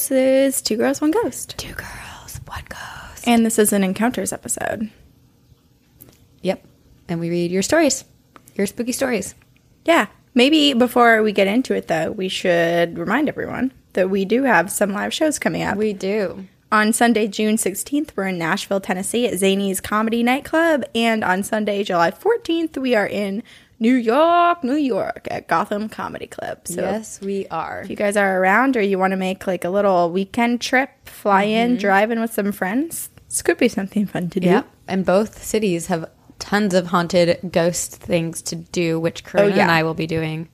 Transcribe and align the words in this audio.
This 0.00 0.10
is 0.10 0.62
Two 0.62 0.78
Girls, 0.78 1.02
One 1.02 1.10
Ghost. 1.10 1.58
Two 1.58 1.74
girls, 1.74 2.40
one 2.46 2.64
ghost. 2.70 3.28
And 3.28 3.44
this 3.44 3.58
is 3.58 3.70
an 3.74 3.84
encounters 3.84 4.32
episode. 4.32 4.90
Yep. 6.40 6.64
And 7.10 7.20
we 7.20 7.28
read 7.28 7.50
your 7.50 7.60
stories, 7.60 8.06
your 8.54 8.66
spooky 8.66 8.92
stories. 8.92 9.34
Yeah. 9.84 10.06
Maybe 10.32 10.72
before 10.72 11.22
we 11.22 11.32
get 11.32 11.48
into 11.48 11.74
it, 11.74 11.88
though, 11.88 12.12
we 12.12 12.30
should 12.30 12.96
remind 12.96 13.28
everyone 13.28 13.72
that 13.92 14.08
we 14.08 14.24
do 14.24 14.44
have 14.44 14.72
some 14.72 14.94
live 14.94 15.12
shows 15.12 15.38
coming 15.38 15.62
up. 15.62 15.76
We 15.76 15.92
do. 15.92 16.46
On 16.72 16.94
Sunday, 16.94 17.28
June 17.28 17.56
16th, 17.56 18.12
we're 18.16 18.28
in 18.28 18.38
Nashville, 18.38 18.80
Tennessee 18.80 19.26
at 19.26 19.38
Zany's 19.38 19.82
Comedy 19.82 20.22
Nightclub. 20.22 20.82
And 20.94 21.22
on 21.22 21.42
Sunday, 21.42 21.84
July 21.84 22.10
14th, 22.10 22.78
we 22.78 22.94
are 22.94 23.06
in 23.06 23.42
New 23.80 23.94
York, 23.94 24.62
New 24.62 24.76
York 24.76 25.26
at 25.30 25.48
Gotham 25.48 25.88
Comedy 25.88 26.26
Club. 26.26 26.68
So 26.68 26.82
yes, 26.82 27.18
we 27.22 27.46
are. 27.48 27.80
if 27.82 27.90
you 27.90 27.96
guys 27.96 28.14
are 28.16 28.40
around 28.40 28.76
or 28.76 28.82
you 28.82 28.98
want 28.98 29.12
to 29.12 29.16
make 29.16 29.46
like 29.46 29.64
a 29.64 29.70
little 29.70 30.10
weekend 30.10 30.60
trip, 30.60 30.90
fly 31.08 31.44
in, 31.44 31.72
mm-hmm. 31.72 31.80
drive 31.80 32.10
in 32.10 32.20
with 32.20 32.32
some 32.32 32.52
friends, 32.52 33.08
this 33.26 33.40
could 33.40 33.56
be 33.56 33.68
something 33.68 34.06
fun 34.06 34.28
to 34.30 34.40
do. 34.40 34.48
Yep. 34.48 34.68
And 34.86 35.06
both 35.06 35.42
cities 35.42 35.86
have 35.86 36.10
tons 36.38 36.74
of 36.74 36.88
haunted 36.88 37.38
ghost 37.50 37.96
things 37.96 38.42
to 38.42 38.56
do, 38.56 39.00
which 39.00 39.24
Corinne 39.24 39.52
oh, 39.52 39.56
yeah. 39.56 39.62
and 39.62 39.70
I 39.70 39.82
will 39.82 39.94
be 39.94 40.06
doing 40.06 40.50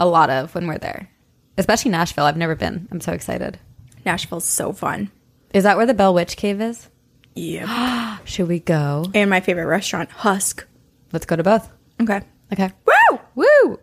a 0.00 0.06
lot 0.06 0.28
of 0.28 0.52
when 0.54 0.66
we're 0.66 0.78
there. 0.78 1.08
Especially 1.56 1.92
Nashville. 1.92 2.24
I've 2.24 2.36
never 2.36 2.56
been. 2.56 2.88
I'm 2.90 3.00
so 3.00 3.12
excited. 3.12 3.60
Nashville's 4.04 4.44
so 4.44 4.72
fun. 4.72 5.10
Is 5.54 5.62
that 5.64 5.76
where 5.76 5.86
the 5.86 5.94
Bell 5.94 6.14
Witch 6.14 6.36
Cave 6.36 6.60
is? 6.60 6.88
Yeah. 7.36 8.18
Should 8.24 8.48
we 8.48 8.58
go? 8.58 9.04
and 9.14 9.30
my 9.30 9.40
favorite 9.40 9.66
restaurant, 9.66 10.10
Husk. 10.10 10.66
Let's 11.12 11.26
go 11.26 11.36
to 11.36 11.44
both. 11.44 11.70
Okay. 12.00 12.22
Okay. 12.52 12.70
Woo! 12.86 13.20
Woo! 13.34 13.78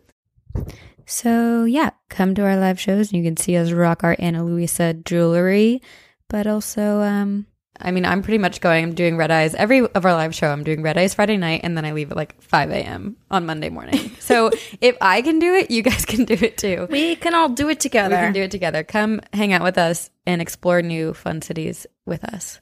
So 1.05 1.63
yeah, 1.63 1.91
come 2.09 2.35
to 2.35 2.43
our 2.43 2.57
live 2.57 2.79
shows 2.79 3.11
and 3.11 3.23
you 3.23 3.27
can 3.27 3.37
see 3.37 3.55
us 3.55 3.71
rock 3.71 4.03
our 4.03 4.15
Ana 4.19 4.43
Luisa 4.43 4.93
jewelry. 4.93 5.81
But 6.29 6.47
also, 6.47 7.01
um, 7.01 7.45
I 7.79 7.91
mean, 7.91 8.05
I'm 8.05 8.21
pretty 8.21 8.37
much 8.39 8.59
going. 8.59 8.83
I'm 8.83 8.93
doing 8.93 9.15
red 9.17 9.31
eyes 9.31 9.55
every 9.55 9.79
of 9.79 10.05
our 10.05 10.13
live 10.13 10.35
show. 10.35 10.49
I'm 10.49 10.63
doing 10.63 10.81
red 10.81 10.97
eyes 10.97 11.13
Friday 11.13 11.37
night, 11.37 11.61
and 11.63 11.77
then 11.77 11.85
I 11.85 11.93
leave 11.93 12.11
at 12.11 12.17
like 12.17 12.41
5 12.41 12.71
a.m. 12.71 13.15
on 13.31 13.45
Monday 13.45 13.69
morning. 13.69 14.11
So 14.27 14.51
if 14.81 14.97
I 14.99 15.21
can 15.21 15.39
do 15.39 15.53
it, 15.53 15.71
you 15.71 15.81
guys 15.81 16.03
can 16.03 16.25
do 16.25 16.33
it 16.33 16.57
too. 16.57 16.85
We 16.89 17.15
can 17.15 17.33
all 17.33 17.47
do 17.47 17.69
it 17.69 17.79
together. 17.79 18.17
We 18.17 18.21
can 18.23 18.33
do 18.33 18.41
it 18.41 18.51
together. 18.51 18.83
Come 18.83 19.21
hang 19.31 19.53
out 19.53 19.63
with 19.63 19.77
us 19.77 20.09
and 20.25 20.41
explore 20.41 20.81
new 20.81 21.13
fun 21.13 21.41
cities 21.41 21.87
with 22.05 22.25
us. 22.25 22.59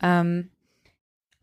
Um, 0.00 0.50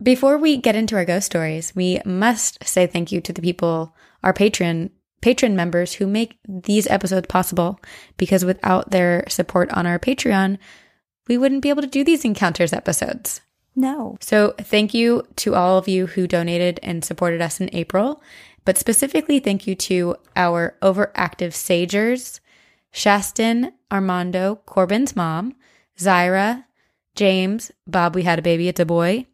before 0.01 0.37
we 0.37 0.57
get 0.57 0.75
into 0.75 0.95
our 0.95 1.05
ghost 1.05 1.25
stories, 1.25 1.73
we 1.75 2.01
must 2.05 2.63
say 2.67 2.87
thank 2.87 3.11
you 3.11 3.21
to 3.21 3.33
the 3.33 3.41
people, 3.41 3.95
our 4.23 4.33
patron 4.33 4.91
patron 5.21 5.55
members 5.55 5.93
who 5.93 6.05
make 6.05 6.37
these 6.47 6.85
episodes 6.85 7.25
possible. 7.27 7.79
Because 8.15 8.45
without 8.45 8.91
their 8.91 9.25
support 9.27 9.71
on 9.71 9.87
our 9.87 9.97
Patreon, 9.97 10.59
we 11.27 11.35
wouldn't 11.35 11.63
be 11.63 11.69
able 11.69 11.81
to 11.81 11.87
do 11.87 12.03
these 12.03 12.23
encounters 12.23 12.73
episodes. 12.73 13.41
No. 13.75 14.17
So 14.21 14.53
thank 14.59 14.93
you 14.93 15.23
to 15.37 15.55
all 15.55 15.79
of 15.79 15.87
you 15.87 16.05
who 16.05 16.27
donated 16.27 16.79
and 16.83 17.03
supported 17.03 17.41
us 17.41 17.59
in 17.59 17.73
April, 17.73 18.21
but 18.63 18.77
specifically 18.77 19.39
thank 19.39 19.65
you 19.65 19.75
to 19.75 20.15
our 20.35 20.77
overactive 20.81 21.53
sagers, 21.53 22.39
Shaston, 22.93 23.73
Armando, 23.91 24.61
Corbin's 24.67 25.15
mom, 25.15 25.55
Zyra, 25.97 26.65
James, 27.15 27.71
Bob, 27.87 28.13
we 28.15 28.23
had 28.23 28.39
a 28.39 28.43
baby, 28.43 28.67
it's 28.67 28.79
a 28.79 28.85
boy, 28.85 29.25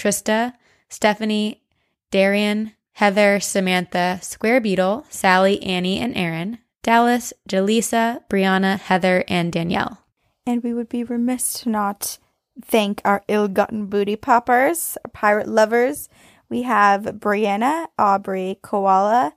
Trista, 0.00 0.54
Stephanie, 0.88 1.62
Darian, 2.10 2.72
Heather, 2.92 3.38
Samantha, 3.38 4.18
Square 4.22 4.62
Beetle, 4.62 5.04
Sally, 5.10 5.62
Annie, 5.62 6.00
and 6.00 6.16
Aaron, 6.16 6.58
Dallas, 6.82 7.34
Jaleesa, 7.46 8.22
Brianna, 8.30 8.78
Heather, 8.78 9.24
and 9.28 9.52
Danielle. 9.52 9.98
And 10.46 10.62
we 10.62 10.72
would 10.72 10.88
be 10.88 11.04
remiss 11.04 11.52
to 11.60 11.68
not 11.68 12.18
thank 12.64 13.02
our 13.04 13.22
ill-gotten 13.28 13.86
booty 13.86 14.16
poppers, 14.16 14.96
our 15.04 15.10
pirate 15.10 15.48
lovers. 15.48 16.08
We 16.48 16.62
have 16.62 17.02
Brianna, 17.02 17.88
Aubrey, 17.98 18.58
Koala, 18.62 19.34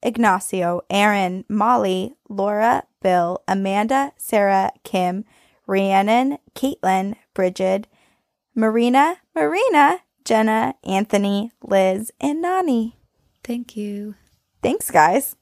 Ignacio, 0.00 0.82
Aaron, 0.88 1.44
Molly, 1.48 2.14
Laura, 2.28 2.84
Bill, 3.02 3.42
Amanda, 3.48 4.12
Sarah, 4.16 4.70
Kim, 4.84 5.24
Rhiannon, 5.66 6.38
Caitlin, 6.54 7.16
Bridget, 7.34 7.88
Marina, 8.54 9.18
Marina, 9.38 10.00
Jenna, 10.24 10.74
Anthony, 10.82 11.52
Liz, 11.62 12.10
and 12.20 12.42
Nani. 12.42 12.96
Thank 13.44 13.76
you. 13.76 14.16
Thanks, 14.64 14.90
guys. 14.90 15.36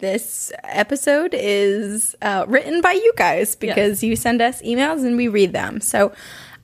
This 0.00 0.50
episode 0.64 1.30
is 1.32 2.16
uh, 2.20 2.44
written 2.48 2.80
by 2.80 2.90
you 2.90 3.12
guys 3.16 3.54
because 3.54 4.02
you 4.02 4.16
send 4.16 4.42
us 4.42 4.60
emails 4.62 5.06
and 5.06 5.16
we 5.16 5.28
read 5.28 5.52
them. 5.52 5.80
So 5.80 6.12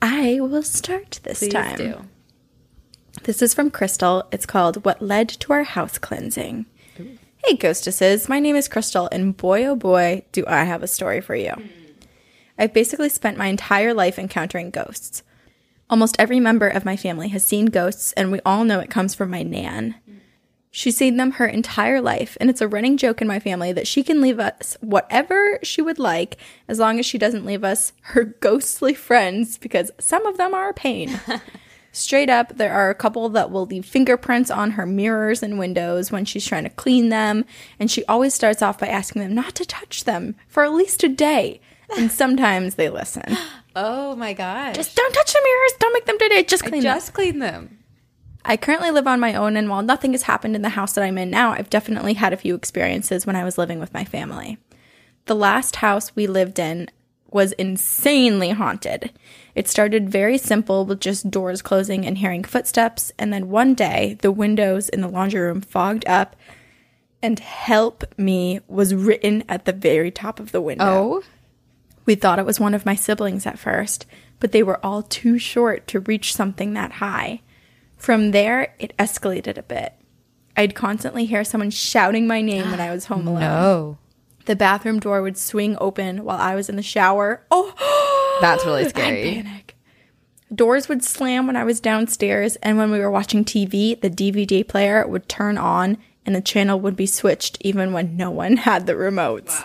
I 0.01 0.41
will 0.41 0.61
start 0.61 1.21
this 1.23 1.39
Please 1.39 1.53
time. 1.53 1.77
do. 1.77 2.05
This 3.23 3.41
is 3.41 3.53
from 3.53 3.71
Crystal. 3.71 4.27
It's 4.29 4.45
called 4.45 4.83
What 4.83 5.01
Led 5.01 5.29
to 5.29 5.53
Our 5.53 5.63
House 5.63 5.97
Cleansing. 5.97 6.65
Hey, 7.45 7.55
ghostesses. 7.55 8.27
My 8.27 8.39
name 8.39 8.57
is 8.57 8.67
Crystal, 8.67 9.07
and 9.09 9.37
boy, 9.37 9.65
oh 9.65 9.77
boy, 9.77 10.25
do 10.33 10.43
I 10.47 10.65
have 10.65 10.83
a 10.83 10.87
story 10.87 11.21
for 11.21 11.33
you. 11.33 11.53
I've 12.59 12.73
basically 12.73 13.07
spent 13.07 13.37
my 13.37 13.47
entire 13.47 13.93
life 13.93 14.19
encountering 14.19 14.69
ghosts. 14.69 15.23
Almost 15.91 16.15
every 16.17 16.39
member 16.39 16.69
of 16.69 16.85
my 16.85 16.95
family 16.95 17.27
has 17.27 17.43
seen 17.43 17.65
ghosts, 17.65 18.13
and 18.13 18.31
we 18.31 18.39
all 18.45 18.63
know 18.63 18.79
it 18.79 18.89
comes 18.89 19.13
from 19.13 19.29
my 19.29 19.43
Nan. 19.43 19.95
She's 20.71 20.95
seen 20.95 21.17
them 21.17 21.31
her 21.31 21.45
entire 21.45 21.99
life, 21.99 22.37
and 22.39 22.49
it's 22.49 22.61
a 22.61 22.67
running 22.67 22.95
joke 22.95 23.21
in 23.21 23.27
my 23.27 23.41
family 23.41 23.73
that 23.73 23.87
she 23.87 24.01
can 24.01 24.21
leave 24.21 24.39
us 24.39 24.77
whatever 24.79 25.59
she 25.63 25.81
would 25.81 25.99
like 25.99 26.37
as 26.69 26.79
long 26.79 26.97
as 26.97 27.05
she 27.05 27.17
doesn't 27.17 27.45
leave 27.45 27.65
us 27.65 27.91
her 28.03 28.23
ghostly 28.39 28.93
friends 28.93 29.57
because 29.57 29.91
some 29.99 30.25
of 30.25 30.37
them 30.37 30.53
are 30.53 30.69
a 30.69 30.73
pain. 30.73 31.19
Straight 31.91 32.29
up, 32.29 32.55
there 32.55 32.71
are 32.71 32.89
a 32.89 32.95
couple 32.95 33.27
that 33.27 33.51
will 33.51 33.65
leave 33.65 33.85
fingerprints 33.85 34.49
on 34.49 34.71
her 34.71 34.85
mirrors 34.85 35.43
and 35.43 35.59
windows 35.59 36.09
when 36.09 36.23
she's 36.23 36.45
trying 36.45 36.63
to 36.63 36.69
clean 36.69 37.09
them, 37.09 37.43
and 37.81 37.91
she 37.91 38.05
always 38.05 38.33
starts 38.33 38.61
off 38.61 38.79
by 38.79 38.87
asking 38.87 39.21
them 39.21 39.35
not 39.35 39.55
to 39.55 39.65
touch 39.65 40.05
them 40.05 40.35
for 40.47 40.63
at 40.63 40.71
least 40.71 41.03
a 41.03 41.09
day. 41.09 41.59
And 41.97 42.11
sometimes 42.11 42.75
they 42.75 42.89
listen. 42.89 43.37
Oh 43.73 44.17
my 44.17 44.33
gosh. 44.33 44.75
Just 44.75 44.97
don't 44.97 45.13
touch 45.13 45.31
the 45.31 45.39
mirrors, 45.41 45.71
don't 45.79 45.93
make 45.93 46.05
them 46.05 46.17
dirty, 46.17 46.43
just 46.43 46.63
clean 46.63 46.83
them. 46.83 46.93
just 46.93 47.13
clean 47.13 47.39
them. 47.39 47.77
I 48.43 48.57
currently 48.57 48.91
live 48.91 49.07
on 49.07 49.21
my 49.21 49.33
own, 49.33 49.55
and 49.55 49.69
while 49.69 49.81
nothing 49.81 50.11
has 50.11 50.23
happened 50.23 50.57
in 50.57 50.61
the 50.61 50.67
house 50.67 50.91
that 50.93 51.05
I'm 51.05 51.17
in 51.17 51.29
now, 51.29 51.51
I've 51.53 51.69
definitely 51.69 52.15
had 52.15 52.33
a 52.33 52.37
few 52.37 52.53
experiences 52.53 53.25
when 53.25 53.37
I 53.37 53.45
was 53.45 53.57
living 53.57 53.79
with 53.79 53.93
my 53.93 54.03
family. 54.03 54.57
The 55.25 55.35
last 55.35 55.77
house 55.77 56.15
we 56.17 56.27
lived 56.27 56.59
in 56.59 56.89
was 57.29 57.53
insanely 57.53 58.49
haunted. 58.49 59.13
It 59.55 59.69
started 59.69 60.09
very 60.09 60.37
simple 60.37 60.85
with 60.85 60.99
just 60.99 61.31
doors 61.31 61.61
closing 61.61 62.05
and 62.05 62.17
hearing 62.17 62.43
footsteps, 62.43 63.13
and 63.17 63.31
then 63.31 63.49
one 63.49 63.73
day 63.73 64.17
the 64.21 64.33
windows 64.33 64.89
in 64.89 64.99
the 64.99 65.07
laundry 65.07 65.39
room 65.39 65.61
fogged 65.61 66.05
up, 66.07 66.35
and 67.21 67.39
help 67.39 68.03
me 68.17 68.59
was 68.67 68.93
written 68.93 69.45
at 69.47 69.63
the 69.63 69.71
very 69.71 70.11
top 70.11 70.41
of 70.41 70.51
the 70.51 70.59
window. 70.59 70.83
Oh. 70.85 71.23
We 72.05 72.15
thought 72.15 72.39
it 72.39 72.45
was 72.45 72.59
one 72.59 72.73
of 72.73 72.85
my 72.85 72.95
siblings 72.95 73.45
at 73.45 73.59
first, 73.59 74.05
but 74.39 74.51
they 74.51 74.63
were 74.63 74.83
all 74.85 75.03
too 75.03 75.37
short 75.37 75.87
to 75.87 75.99
reach 75.99 76.35
something 76.35 76.73
that 76.73 76.93
high. 76.93 77.41
From 77.97 78.31
there, 78.31 78.73
it 78.79 78.95
escalated 78.97 79.57
a 79.57 79.63
bit. 79.63 79.93
I'd 80.57 80.75
constantly 80.75 81.25
hear 81.25 81.43
someone 81.43 81.69
shouting 81.69 82.27
my 82.27 82.41
name 82.41 82.71
when 82.71 82.79
I 82.79 82.91
was 82.91 83.05
home 83.05 83.27
alone. 83.27 83.39
No. 83.41 83.97
The 84.45 84.55
bathroom 84.55 84.99
door 84.99 85.21
would 85.21 85.37
swing 85.37 85.77
open 85.79 86.23
while 86.23 86.39
I 86.39 86.55
was 86.55 86.69
in 86.69 86.75
the 86.75 86.81
shower. 86.83 87.45
Oh, 87.51 88.37
That's 88.41 88.65
really 88.65 88.89
scary. 88.89 89.37
I'd 89.37 89.45
panic. 89.45 89.77
Doors 90.53 90.89
would 90.89 91.03
slam 91.03 91.47
when 91.47 91.55
I 91.55 91.63
was 91.63 91.79
downstairs, 91.79 92.57
and 92.57 92.77
when 92.77 92.91
we 92.91 92.99
were 92.99 93.11
watching 93.11 93.45
TV, 93.45 93.99
the 93.99 94.09
DVD 94.09 94.67
player 94.67 95.07
would 95.07 95.29
turn 95.29 95.57
on 95.57 95.97
and 96.25 96.35
the 96.35 96.41
channel 96.41 96.79
would 96.79 96.95
be 96.95 97.05
switched 97.05 97.57
even 97.61 97.93
when 97.93 98.17
no 98.17 98.29
one 98.29 98.57
had 98.57 98.85
the 98.85 98.93
remotes. 98.93 99.63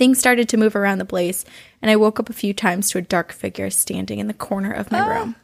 Things 0.00 0.18
started 0.18 0.48
to 0.48 0.56
move 0.56 0.74
around 0.74 0.96
the 0.96 1.04
place, 1.04 1.44
and 1.82 1.90
I 1.90 1.96
woke 1.96 2.18
up 2.18 2.30
a 2.30 2.32
few 2.32 2.54
times 2.54 2.88
to 2.88 2.96
a 2.96 3.02
dark 3.02 3.32
figure 3.32 3.68
standing 3.68 4.18
in 4.18 4.28
the 4.28 4.32
corner 4.32 4.72
of 4.72 4.90
my 4.90 4.98
oh. 4.98 5.08
room. 5.10 5.36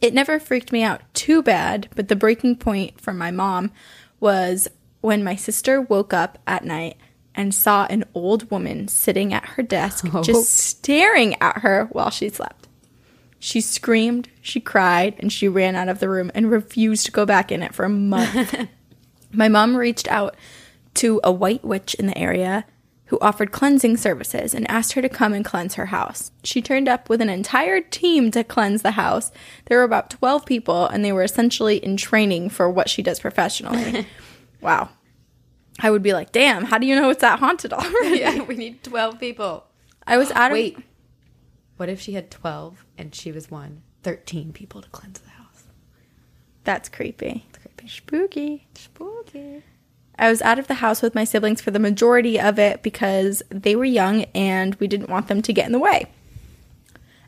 It 0.00 0.14
never 0.14 0.40
freaked 0.40 0.72
me 0.72 0.82
out 0.82 1.02
too 1.12 1.42
bad, 1.42 1.90
but 1.94 2.08
the 2.08 2.16
breaking 2.16 2.56
point 2.56 2.98
for 2.98 3.12
my 3.12 3.30
mom 3.30 3.70
was 4.18 4.66
when 5.02 5.22
my 5.22 5.36
sister 5.36 5.78
woke 5.78 6.14
up 6.14 6.38
at 6.46 6.64
night 6.64 6.96
and 7.34 7.54
saw 7.54 7.86
an 7.90 8.04
old 8.14 8.50
woman 8.50 8.88
sitting 8.88 9.34
at 9.34 9.44
her 9.44 9.62
desk 9.62 10.06
oh. 10.14 10.22
just 10.22 10.54
staring 10.54 11.36
at 11.42 11.58
her 11.58 11.90
while 11.92 12.08
she 12.08 12.30
slept. 12.30 12.68
She 13.38 13.60
screamed, 13.60 14.30
she 14.40 14.58
cried, 14.58 15.16
and 15.18 15.30
she 15.30 15.48
ran 15.48 15.76
out 15.76 15.90
of 15.90 15.98
the 15.98 16.08
room 16.08 16.32
and 16.34 16.50
refused 16.50 17.04
to 17.04 17.12
go 17.12 17.26
back 17.26 17.52
in 17.52 17.62
it 17.62 17.74
for 17.74 17.84
a 17.84 17.90
month. 17.90 18.68
My 19.32 19.48
mom 19.48 19.76
reached 19.76 20.08
out 20.08 20.34
to 20.94 21.20
a 21.22 21.30
white 21.30 21.62
witch 21.62 21.92
in 21.92 22.06
the 22.06 22.16
area 22.16 22.64
who 23.12 23.18
offered 23.20 23.52
cleansing 23.52 23.94
services 23.94 24.54
and 24.54 24.68
asked 24.70 24.94
her 24.94 25.02
to 25.02 25.08
come 25.10 25.34
and 25.34 25.44
cleanse 25.44 25.74
her 25.74 25.84
house. 25.84 26.30
She 26.44 26.62
turned 26.62 26.88
up 26.88 27.10
with 27.10 27.20
an 27.20 27.28
entire 27.28 27.82
team 27.82 28.30
to 28.30 28.42
cleanse 28.42 28.80
the 28.80 28.92
house. 28.92 29.30
There 29.66 29.76
were 29.76 29.84
about 29.84 30.08
12 30.08 30.46
people, 30.46 30.86
and 30.86 31.04
they 31.04 31.12
were 31.12 31.22
essentially 31.22 31.76
in 31.76 31.98
training 31.98 32.48
for 32.48 32.70
what 32.70 32.88
she 32.88 33.02
does 33.02 33.20
professionally. 33.20 34.06
wow. 34.62 34.88
I 35.78 35.90
would 35.90 36.02
be 36.02 36.14
like, 36.14 36.32
damn, 36.32 36.64
how 36.64 36.78
do 36.78 36.86
you 36.86 36.96
know 36.96 37.10
it's 37.10 37.20
that 37.20 37.38
haunted 37.38 37.74
already? 37.74 38.20
Yeah, 38.20 38.44
we 38.44 38.56
need 38.56 38.82
12 38.82 39.20
people. 39.20 39.66
I 40.06 40.16
was 40.16 40.30
out 40.30 40.52
of 40.52 40.54
Wait. 40.54 40.78
What 41.76 41.90
if 41.90 42.00
she 42.00 42.12
had 42.14 42.30
12 42.30 42.86
and 42.96 43.14
she 43.14 43.30
was 43.30 43.50
one? 43.50 43.82
13 44.04 44.54
people 44.54 44.80
to 44.80 44.88
cleanse 44.88 45.20
the 45.20 45.28
house. 45.28 45.64
That's 46.64 46.88
creepy. 46.88 47.44
It's 47.50 47.58
creepy. 47.58 47.88
Spooky. 47.88 48.68
Spooky. 48.74 49.64
I 50.22 50.30
was 50.30 50.40
out 50.42 50.60
of 50.60 50.68
the 50.68 50.74
house 50.74 51.02
with 51.02 51.16
my 51.16 51.24
siblings 51.24 51.60
for 51.60 51.72
the 51.72 51.80
majority 51.80 52.38
of 52.38 52.56
it 52.56 52.84
because 52.84 53.42
they 53.48 53.74
were 53.74 53.84
young 53.84 54.22
and 54.36 54.76
we 54.76 54.86
didn't 54.86 55.10
want 55.10 55.26
them 55.26 55.42
to 55.42 55.52
get 55.52 55.66
in 55.66 55.72
the 55.72 55.80
way. 55.80 56.06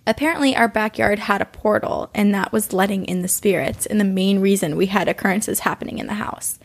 Apparently, 0.06 0.54
our 0.54 0.68
backyard 0.68 1.18
had 1.18 1.42
a 1.42 1.46
portal, 1.46 2.08
and 2.14 2.32
that 2.32 2.52
was 2.52 2.72
letting 2.72 3.04
in 3.06 3.22
the 3.22 3.26
spirits, 3.26 3.84
and 3.84 3.98
the 3.98 4.04
main 4.04 4.38
reason 4.38 4.76
we 4.76 4.86
had 4.86 5.08
occurrences 5.08 5.60
happening 5.60 5.98
in 5.98 6.06
the 6.06 6.14
house. 6.14 6.60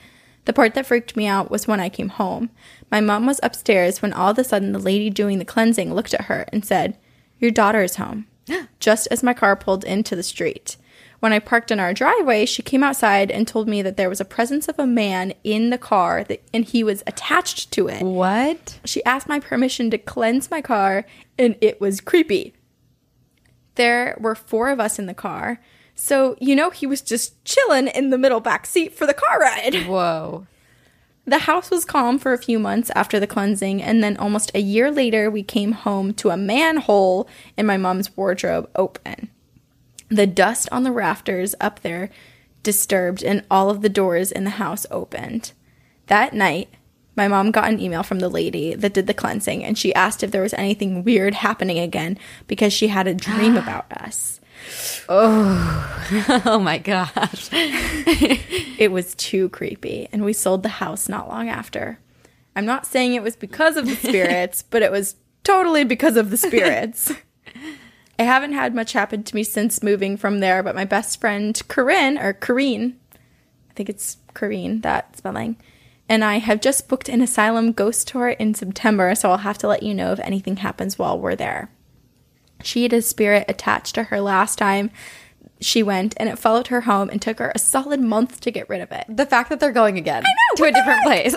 The 0.46 0.54
part 0.54 0.76
that 0.76 0.86
freaked 0.86 1.16
me 1.16 1.26
out 1.26 1.50
was 1.50 1.68
when 1.68 1.80
I 1.80 1.90
came 1.90 2.10
home. 2.10 2.52
My 2.92 3.02
mom 3.02 3.26
was 3.26 3.40
upstairs 3.42 4.04
when 4.04 4.14
all 4.14 4.30
of 4.30 4.38
a 4.38 4.44
sudden 4.44 4.72
the 4.72 4.78
lady 4.78 5.10
doing 5.10 5.40
the 5.40 5.46
cleansing 5.46 5.96
looked 5.96 6.14
at 6.14 6.26
her 6.26 6.46
and 6.54 6.64
said, 6.64 6.96
Your 7.40 7.50
daughter 7.50 7.82
is 7.82 7.96
home. 7.96 8.28
Just 8.80 9.08
as 9.10 9.24
my 9.24 9.34
car 9.34 9.56
pulled 9.56 9.84
into 9.84 10.16
the 10.16 10.22
street. 10.22 10.78
When 11.20 11.34
I 11.34 11.40
parked 11.40 11.70
in 11.70 11.80
our 11.80 11.94
driveway, 11.94 12.46
she 12.46 12.62
came 12.62 12.84
outside 12.84 13.30
and 13.30 13.48
told 13.48 13.68
me 13.68 13.82
that 13.82 13.98
there 13.98 14.10
was 14.10 14.22
a 14.22 14.26
presence 14.26 14.70
of 14.70 14.80
a 14.80 14.88
man 14.88 15.34
in 15.44 15.70
the 15.70 15.78
car 15.78 16.24
that, 16.24 16.42
and 16.54 16.64
he 16.64 16.84
was 16.84 17.04
attached 17.06 17.72
to 17.72 17.88
it. 17.88 18.02
What? 18.02 18.80
She 18.86 19.04
asked 19.04 19.28
my 19.28 19.40
permission 19.40 19.92
to 19.92 19.98
cleanse 19.98 20.50
my 20.50 20.62
car, 20.62 21.06
and 21.38 21.58
it 21.60 21.82
was 21.82 22.00
creepy. 22.00 22.54
There 23.76 24.18
were 24.20 24.36
four 24.36 24.70
of 24.70 24.80
us 24.80 24.98
in 24.98 25.08
the 25.08 25.14
car, 25.14 25.60
so 25.94 26.38
you 26.40 26.56
know 26.56 26.70
he 26.70 26.88
was 26.88 27.02
just 27.02 27.44
chilling 27.44 27.88
in 27.88 28.10
the 28.10 28.18
middle 28.18 28.40
back 28.40 28.66
seat 28.66 28.94
for 28.96 29.06
the 29.06 29.14
car 29.14 29.40
ride. 29.40 29.76
Whoa. 29.88 30.48
The 31.26 31.40
house 31.40 31.70
was 31.70 31.86
calm 31.86 32.18
for 32.18 32.34
a 32.34 32.38
few 32.38 32.58
months 32.58 32.90
after 32.96 33.20
the 33.20 33.28
cleansing, 33.28 33.84
and 33.84 34.02
then 34.02 34.18
almost 34.18 34.52
a 34.56 34.62
year 34.62 34.90
later, 34.90 35.30
we 35.30 35.44
came 35.44 35.74
home 35.74 36.14
to 36.16 36.30
a 36.30 36.38
manhole 36.38 37.28
in 37.58 37.66
my 37.66 37.78
mom's 37.78 38.16
wardrobe 38.16 38.70
open. 38.76 39.30
The 40.10 40.28
dust 40.28 40.68
on 40.72 40.84
the 40.84 40.92
rafters 40.92 41.56
up 41.62 41.82
there 41.82 42.10
disturbed, 42.64 43.24
and 43.24 43.46
all 43.50 43.70
of 43.70 43.82
the 43.82 43.90
doors 43.90 44.32
in 44.32 44.44
the 44.44 44.52
house 44.52 44.86
opened. 44.92 45.54
That 46.08 46.34
night, 46.34 46.70
my 47.16 47.28
mom 47.28 47.52
got 47.52 47.70
an 47.70 47.80
email 47.80 48.02
from 48.02 48.20
the 48.20 48.30
lady 48.30 48.74
that 48.76 48.94
did 48.94 49.08
the 49.08 49.14
cleansing, 49.14 49.64
and 49.64 49.78
she 49.78 49.94
asked 49.94 50.24
if 50.24 50.32
there 50.32 50.42
was 50.42 50.54
anything 50.54 51.04
weird 51.04 51.36
happening 51.36 51.78
again 51.78 52.18
because 52.48 52.74
she 52.74 52.88
had 52.88 53.08
a 53.08 53.14
dream 53.14 53.58
about 53.64 53.92
us. 53.92 54.40
Oh 55.08 56.42
oh 56.46 56.60
my 56.60 56.78
gosh. 56.78 57.50
It 58.80 58.94
was 58.94 59.14
too 59.16 59.50
creepy, 59.50 60.08
and 60.14 60.24
we 60.24 60.32
sold 60.32 60.64
the 60.64 60.70
house 60.70 61.10
not 61.10 61.28
long 61.28 61.50
after. 61.50 62.00
I'm 62.56 62.66
not 62.66 62.86
saying 62.86 63.14
it 63.14 63.24
was 63.24 63.36
because 63.36 63.76
of 63.76 63.86
the 63.86 63.96
spirits, 64.08 64.64
but 64.64 64.82
it 64.82 64.92
was 64.92 65.18
totally 65.44 65.84
because 65.84 66.16
of 66.16 66.30
the 66.30 66.38
spirits. 66.38 67.12
I 68.20 68.24
haven't 68.24 68.52
had 68.52 68.76
much 68.76 68.92
happen 68.92 69.24
to 69.24 69.36
me 69.36 69.44
since 69.44 69.82
moving 69.82 70.18
from 70.18 70.40
there, 70.40 70.62
but 70.62 70.76
my 70.76 70.86
best 70.86 71.22
friend 71.22 71.60
Corinne, 71.70 72.18
or 72.18 72.34
Corrine, 72.34 72.96
I 73.70 73.74
think 73.74 73.90
it's 73.90 74.18
Corrine, 74.34 74.82
that 74.82 75.16
spelling, 75.16 75.56
and 76.10 76.24
I 76.24 76.40
have 76.40 76.60
just 76.60 76.90
booked 76.90 77.08
an 77.08 77.22
asylum 77.22 77.72
ghost 77.72 78.10
tour 78.10 78.30
in 78.30 78.54
September, 78.54 79.16
so 79.16 79.32
I'll 79.32 79.38
have 79.38 79.58
to 79.60 79.68
let 79.68 79.84
you 79.84 79.94
know 79.94 80.12
if 80.12 80.20
anything 80.20 80.58
happens 80.58 81.00
while 81.00 81.18
we're 81.18 81.36
there. 81.36 81.72
She 82.62 82.84
had 82.84 82.92
a 82.92 83.02
spirit 83.02 83.46
attached 83.48 83.96
to 83.96 84.04
her 84.04 84.20
last 84.20 84.58
time 84.58 84.92
she 85.62 85.84
went, 85.84 86.14
and 86.18 86.30
it 86.30 86.40
followed 86.40 86.68
her 86.68 86.82
home 86.82 87.10
and 87.10 87.22
took 87.22 87.40
her 87.40 87.52
a 87.54 87.60
solid 87.60 88.00
month 88.00 88.40
to 88.42 88.52
get 88.52 88.70
rid 88.70 88.82
of 88.82 88.92
it. 88.92 89.06
The 89.10 89.26
fact 89.26 89.50
that 89.50 89.60
they're 89.60 89.72
going 89.72 89.98
again 89.98 90.24
to 90.56 90.64
a 90.66 90.72
different 90.72 91.04
place. 91.04 91.36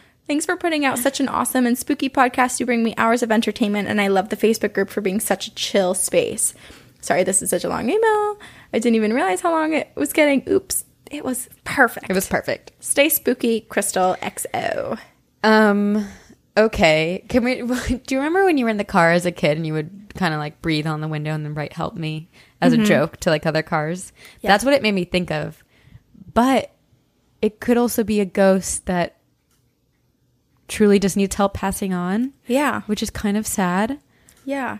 Thanks 0.28 0.44
for 0.44 0.56
putting 0.56 0.84
out 0.84 0.98
such 0.98 1.20
an 1.20 1.28
awesome 1.28 1.66
and 1.66 1.78
spooky 1.78 2.10
podcast. 2.10 2.60
You 2.60 2.66
bring 2.66 2.82
me 2.82 2.92
hours 2.98 3.22
of 3.22 3.32
entertainment, 3.32 3.88
and 3.88 3.98
I 3.98 4.08
love 4.08 4.28
the 4.28 4.36
Facebook 4.36 4.74
group 4.74 4.90
for 4.90 5.00
being 5.00 5.20
such 5.20 5.46
a 5.46 5.54
chill 5.54 5.94
space. 5.94 6.52
Sorry, 7.00 7.24
this 7.24 7.40
is 7.40 7.48
such 7.48 7.64
a 7.64 7.68
long 7.70 7.88
email. 7.88 8.38
I 8.72 8.78
didn't 8.78 8.96
even 8.96 9.14
realize 9.14 9.40
how 9.40 9.52
long 9.52 9.72
it 9.72 9.90
was 9.94 10.12
getting. 10.12 10.46
Oops. 10.46 10.84
It 11.10 11.24
was 11.24 11.48
perfect. 11.64 12.10
it 12.10 12.12
was 12.12 12.28
perfect. 12.28 12.72
Stay 12.80 13.08
spooky, 13.08 13.62
Crystal 13.62 14.16
XO. 14.20 14.98
Um 15.42 16.06
okay. 16.54 17.24
Can 17.30 17.44
we 17.44 17.62
do 17.62 18.14
you 18.14 18.18
remember 18.18 18.44
when 18.44 18.58
you 18.58 18.66
were 18.66 18.70
in 18.70 18.76
the 18.76 18.84
car 18.84 19.12
as 19.12 19.24
a 19.24 19.32
kid 19.32 19.56
and 19.56 19.66
you 19.66 19.72
would 19.72 20.12
kind 20.14 20.34
of 20.34 20.40
like 20.40 20.60
breathe 20.60 20.86
on 20.86 21.00
the 21.00 21.08
window 21.08 21.32
and 21.32 21.46
then 21.46 21.54
write 21.54 21.72
help 21.72 21.94
me 21.94 22.28
as 22.60 22.74
a 22.74 22.78
joke 22.78 23.16
to 23.18 23.30
like 23.30 23.46
other 23.46 23.62
cars? 23.62 24.12
That's 24.42 24.64
what 24.64 24.74
it 24.74 24.82
made 24.82 24.92
me 24.92 25.06
think 25.06 25.30
of. 25.30 25.64
But 26.34 26.72
it 27.40 27.60
could 27.60 27.78
also 27.78 28.04
be 28.04 28.20
a 28.20 28.26
ghost 28.26 28.84
that 28.84 29.17
truly 30.68 30.98
just 30.98 31.16
needs 31.16 31.34
help 31.36 31.54
passing 31.54 31.92
on, 31.92 32.32
Yeah. 32.46 32.82
which 32.82 33.02
is 33.02 33.10
kind 33.10 33.36
of 33.36 33.46
sad. 33.46 33.98
Yeah. 34.44 34.78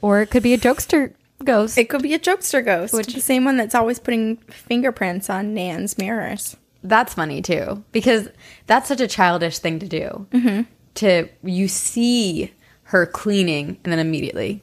Or 0.00 0.20
it 0.22 0.30
could 0.30 0.42
be 0.42 0.54
a 0.54 0.58
jokester 0.58 1.12
ghost. 1.44 1.76
It 1.76 1.88
could 1.88 2.02
be 2.02 2.14
a 2.14 2.18
jokester 2.18 2.64
ghost. 2.64 2.94
Which- 2.94 3.12
the 3.14 3.20
same 3.20 3.44
one 3.44 3.56
that's 3.56 3.74
always 3.74 3.98
putting 3.98 4.36
fingerprints 4.48 5.28
on 5.28 5.52
Nan's 5.54 5.98
mirrors. 5.98 6.56
that's 6.82 7.12
funny 7.12 7.42
too 7.42 7.84
because 7.92 8.28
that's 8.66 8.88
such 8.88 9.02
a 9.02 9.06
childish 9.06 9.58
thing 9.58 9.78
to 9.80 9.86
do. 9.86 10.26
Mm-hmm. 10.30 10.62
To 10.94 11.28
you 11.42 11.68
see 11.68 12.52
her 12.84 13.04
cleaning 13.04 13.76
and 13.84 13.92
then 13.92 13.98
immediately, 13.98 14.62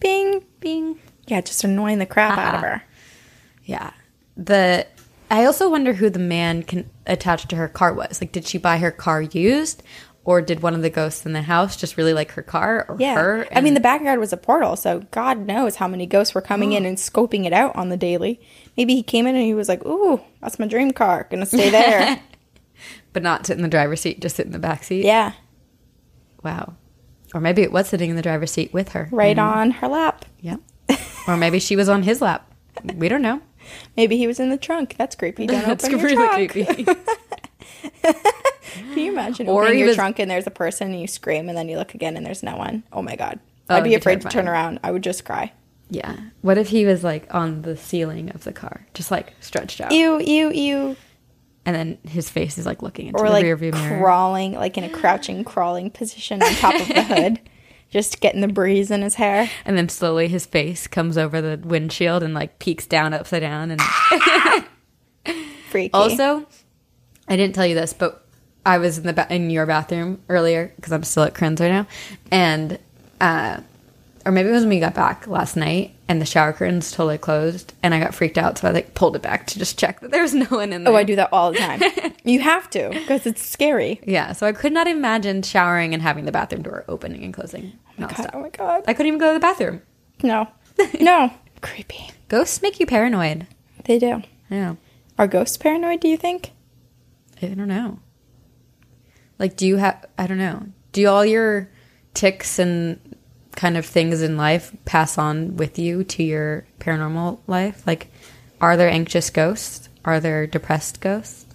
Bing. 0.00 0.42
bing. 0.60 0.98
Yeah, 1.26 1.40
just 1.42 1.62
annoying 1.62 1.98
the 1.98 2.06
crap 2.06 2.38
out 2.38 2.54
of 2.54 2.60
her. 2.62 2.82
Yeah. 3.64 3.90
The 4.36 4.86
I 5.30 5.44
also 5.44 5.68
wonder 5.70 5.92
who 5.92 6.08
the 6.10 6.18
man 6.18 6.62
can 6.62 6.88
attached 7.06 7.48
to 7.50 7.56
her 7.56 7.68
car 7.68 7.92
was. 7.94 8.20
Like, 8.20 8.32
did 8.32 8.46
she 8.46 8.58
buy 8.58 8.78
her 8.78 8.90
car 8.90 9.22
used, 9.22 9.82
or 10.24 10.40
did 10.40 10.60
one 10.62 10.74
of 10.74 10.82
the 10.82 10.90
ghosts 10.90 11.26
in 11.26 11.32
the 11.32 11.42
house 11.42 11.76
just 11.76 11.96
really 11.96 12.12
like 12.14 12.32
her 12.32 12.42
car 12.42 12.86
or 12.88 12.96
Yeah. 12.98 13.14
her? 13.14 13.46
I 13.52 13.60
mean, 13.60 13.74
the 13.74 13.80
backyard 13.80 14.18
was 14.20 14.32
a 14.32 14.36
portal, 14.36 14.76
so 14.76 15.00
God 15.10 15.46
knows 15.46 15.76
how 15.76 15.88
many 15.88 16.06
ghosts 16.06 16.34
were 16.34 16.40
coming 16.40 16.72
in 16.76 16.84
and 16.86 16.96
scoping 16.96 17.44
it 17.44 17.52
out 17.52 17.74
on 17.76 17.88
the 17.88 17.96
daily. 17.96 18.40
Maybe 18.76 18.94
he 18.94 19.02
came 19.02 19.26
in 19.26 19.34
and 19.34 19.44
he 19.44 19.54
was 19.54 19.68
like, 19.68 19.84
"Ooh, 19.84 20.20
that's 20.40 20.58
my 20.58 20.66
dream 20.66 20.92
car. 20.92 21.26
Gonna 21.30 21.46
stay 21.46 21.70
there." 21.70 22.20
but 23.12 23.22
not 23.22 23.46
sit 23.46 23.56
in 23.56 23.62
the 23.62 23.68
driver's 23.68 24.00
seat, 24.00 24.20
just 24.20 24.36
sit 24.36 24.46
in 24.46 24.52
the 24.52 24.58
back 24.58 24.84
seat. 24.84 25.04
yeah, 25.04 25.32
Wow. 26.42 26.74
Or 27.34 27.40
maybe 27.40 27.62
it 27.62 27.72
was 27.72 27.88
sitting 27.88 28.10
in 28.10 28.16
the 28.16 28.22
driver's 28.22 28.50
seat 28.50 28.72
with 28.72 28.90
her. 28.90 29.08
right 29.10 29.36
mm-hmm. 29.36 29.58
on 29.58 29.70
her 29.72 29.88
lap. 29.88 30.24
Yeah. 30.40 30.56
or 31.26 31.36
maybe 31.36 31.58
she 31.58 31.76
was 31.76 31.88
on 31.88 32.02
his 32.02 32.20
lap. 32.20 32.52
We 32.96 33.08
don't 33.08 33.22
know. 33.22 33.40
Maybe 33.96 34.16
he 34.16 34.26
was 34.26 34.38
in 34.40 34.50
the 34.50 34.56
trunk. 34.58 34.94
That's 34.98 35.14
creepy. 35.16 35.46
Don't 35.46 35.62
That's 35.66 35.84
open 35.84 35.98
your 35.98 36.06
really 36.08 36.46
trunk. 36.48 36.50
creepy. 36.52 36.84
Can 38.02 38.98
you 38.98 39.12
imagine 39.12 39.48
Or 39.48 39.62
opening 39.62 39.78
your 39.80 39.88
was- 39.88 39.96
trunk 39.96 40.18
and 40.18 40.30
there's 40.30 40.46
a 40.46 40.50
person 40.50 40.92
and 40.92 41.00
you 41.00 41.06
scream 41.06 41.48
and 41.48 41.56
then 41.56 41.68
you 41.68 41.76
look 41.76 41.94
again 41.94 42.16
and 42.16 42.24
there's 42.24 42.42
no 42.42 42.56
one? 42.56 42.82
Oh 42.92 43.02
my 43.02 43.16
god, 43.16 43.38
Oh, 43.70 43.76
I'd 43.76 43.84
be 43.84 43.94
afraid 43.94 44.20
to 44.22 44.28
turn 44.28 44.48
around. 44.48 44.80
I 44.82 44.90
would 44.90 45.02
just 45.02 45.24
cry. 45.24 45.52
yeah. 45.90 46.16
What 46.40 46.58
if 46.58 46.68
he 46.68 46.84
was 46.86 47.04
like 47.04 47.32
on 47.34 47.62
the 47.62 47.76
ceiling 47.76 48.30
of 48.34 48.44
the 48.44 48.52
car, 48.52 48.86
just 48.94 49.10
like 49.10 49.34
stretched 49.40 49.80
out, 49.80 49.92
Ew, 49.92 50.18
ew, 50.20 50.50
ew. 50.50 50.96
and 51.66 51.76
then 51.76 51.98
his 52.08 52.28
face 52.30 52.56
is 52.58 52.66
like 52.66 52.82
looking 52.82 53.08
into 53.08 53.18
Or 53.20 53.26
the 53.26 53.32
like 53.32 53.44
rearview 53.44 53.72
mirror. 53.72 53.98
crawling, 54.00 54.52
like 54.54 54.76
in 54.78 54.84
a 54.84 54.88
crouching, 54.90 55.44
crawling 55.44 55.90
position 55.90 56.42
on 56.42 56.50
top 56.54 56.74
of 56.80 56.88
the 56.88 57.02
hood, 57.04 57.40
just 57.92 58.20
getting 58.20 58.40
the 58.40 58.48
breeze 58.48 58.90
in 58.90 59.02
his 59.02 59.14
hair. 59.16 59.48
And 59.64 59.76
then 59.76 59.88
slowly 59.88 60.26
his 60.26 60.46
face 60.46 60.86
comes 60.86 61.16
over 61.18 61.40
the 61.42 61.60
windshield 61.62 62.22
and 62.22 62.32
like 62.34 62.58
peeks 62.58 62.86
down 62.86 63.12
upside 63.14 63.42
down. 63.42 63.70
And 63.70 63.80
Freaky. 65.70 65.92
also, 65.92 66.46
I 67.28 67.36
didn't 67.36 67.54
tell 67.54 67.66
you 67.66 67.74
this, 67.74 67.92
but 67.92 68.24
I 68.64 68.78
was 68.78 68.98
in 68.98 69.04
the 69.04 69.12
ba- 69.12 69.26
in 69.32 69.50
your 69.50 69.66
bathroom 69.66 70.20
earlier 70.28 70.72
because 70.76 70.92
I'm 70.92 71.02
still 71.04 71.22
at 71.24 71.34
Corinne's 71.34 71.60
right 71.60 71.70
now, 71.70 71.86
and 72.30 72.78
uh, 73.20 73.60
or 74.24 74.32
maybe 74.32 74.48
it 74.48 74.52
was 74.52 74.62
when 74.62 74.70
we 74.70 74.80
got 74.80 74.94
back 74.94 75.26
last 75.26 75.56
night 75.56 75.94
and 76.08 76.20
the 76.20 76.26
shower 76.26 76.52
curtains 76.52 76.90
totally 76.92 77.18
closed, 77.18 77.72
and 77.82 77.94
I 77.94 78.00
got 78.00 78.14
freaked 78.14 78.36
out, 78.38 78.58
so 78.58 78.68
I 78.68 78.70
like 78.70 78.94
pulled 78.94 79.16
it 79.16 79.22
back 79.22 79.46
to 79.48 79.58
just 79.58 79.78
check 79.78 80.00
that 80.00 80.10
there 80.10 80.22
was 80.22 80.34
no 80.34 80.44
one 80.46 80.72
in 80.72 80.84
there. 80.84 80.92
oh, 80.92 80.96
I 80.96 81.04
do 81.04 81.16
that 81.16 81.30
all 81.32 81.52
the 81.52 81.58
time. 81.58 81.82
you 82.24 82.40
have 82.40 82.68
to 82.70 82.90
because 82.90 83.26
it's 83.26 83.42
scary. 83.42 84.00
Yeah, 84.06 84.32
so 84.32 84.46
I 84.46 84.52
could 84.52 84.72
not 84.72 84.86
imagine 84.86 85.42
showering 85.42 85.94
and 85.94 86.02
having 86.02 86.24
the 86.26 86.32
bathroom 86.32 86.62
door 86.62 86.84
opening 86.86 87.24
and 87.24 87.32
closing 87.32 87.72
God, 87.98 88.30
oh 88.32 88.40
my 88.40 88.50
god. 88.50 88.84
I 88.86 88.94
couldn't 88.94 89.08
even 89.08 89.18
go 89.20 89.28
to 89.28 89.34
the 89.34 89.40
bathroom. 89.40 89.82
No, 90.22 90.48
no, 91.00 91.32
creepy. 91.60 92.10
Ghosts 92.28 92.62
make 92.62 92.80
you 92.80 92.86
paranoid. 92.86 93.46
They 93.84 93.98
do. 93.98 94.22
Yeah. 94.48 94.76
Are 95.18 95.26
ghosts 95.26 95.56
paranoid? 95.56 96.00
Do 96.00 96.08
you 96.08 96.16
think? 96.16 96.52
I 97.42 97.46
don't 97.48 97.68
know. 97.68 97.98
Like, 99.38 99.56
do 99.56 99.66
you 99.66 99.76
have, 99.76 100.04
I 100.16 100.26
don't 100.26 100.38
know, 100.38 100.66
do 100.92 101.06
all 101.08 101.24
your 101.24 101.68
tics 102.14 102.58
and 102.58 103.00
kind 103.56 103.76
of 103.76 103.84
things 103.84 104.22
in 104.22 104.36
life 104.36 104.74
pass 104.84 105.18
on 105.18 105.56
with 105.56 105.78
you 105.78 106.04
to 106.04 106.22
your 106.22 106.66
paranormal 106.78 107.40
life? 107.46 107.86
Like, 107.86 108.08
are 108.60 108.76
there 108.76 108.88
anxious 108.88 109.30
ghosts? 109.30 109.88
Are 110.04 110.20
there 110.20 110.46
depressed 110.46 111.00
ghosts? 111.00 111.46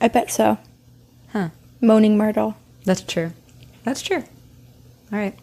I 0.00 0.08
bet 0.08 0.30
so. 0.30 0.58
Huh. 1.32 1.50
Moaning 1.80 2.16
Myrtle. 2.16 2.56
That's 2.84 3.02
true. 3.02 3.32
That's 3.84 4.02
true. 4.02 4.24
All 5.12 5.18
right. 5.18 5.38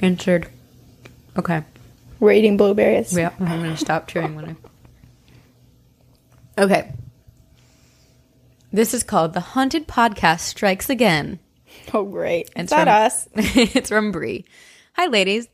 Answered. 0.00 0.48
Okay. 1.36 1.62
We're 2.20 2.32
eating 2.32 2.56
blueberries. 2.56 3.16
Yeah, 3.16 3.30
I'm 3.40 3.46
going 3.60 3.70
to 3.70 3.76
stop 3.76 4.08
chewing 4.08 4.34
when 4.36 4.56
I. 6.56 6.62
Okay. 6.62 6.92
This 8.72 8.94
is 8.94 9.02
called 9.02 9.34
The 9.34 9.40
Haunted 9.40 9.86
Podcast 9.86 10.40
Strikes 10.40 10.90
Again. 10.90 11.38
Oh, 11.92 12.04
great. 12.04 12.50
It's 12.56 12.70
that 12.70 12.84
from- 12.84 12.88
us? 13.44 13.54
it's 13.56 13.88
from 13.88 14.12
Bree. 14.12 14.44
Hi, 14.94 15.06
ladies. 15.06 15.48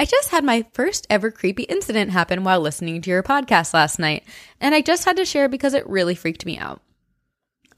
I 0.00 0.04
just 0.04 0.28
had 0.30 0.44
my 0.44 0.64
first 0.72 1.06
ever 1.10 1.30
creepy 1.32 1.64
incident 1.64 2.12
happen 2.12 2.44
while 2.44 2.60
listening 2.60 3.02
to 3.02 3.10
your 3.10 3.24
podcast 3.24 3.74
last 3.74 3.98
night, 3.98 4.22
and 4.60 4.72
I 4.72 4.80
just 4.80 5.04
had 5.04 5.16
to 5.16 5.24
share 5.24 5.48
because 5.48 5.74
it 5.74 5.88
really 5.88 6.14
freaked 6.14 6.46
me 6.46 6.56
out. 6.56 6.80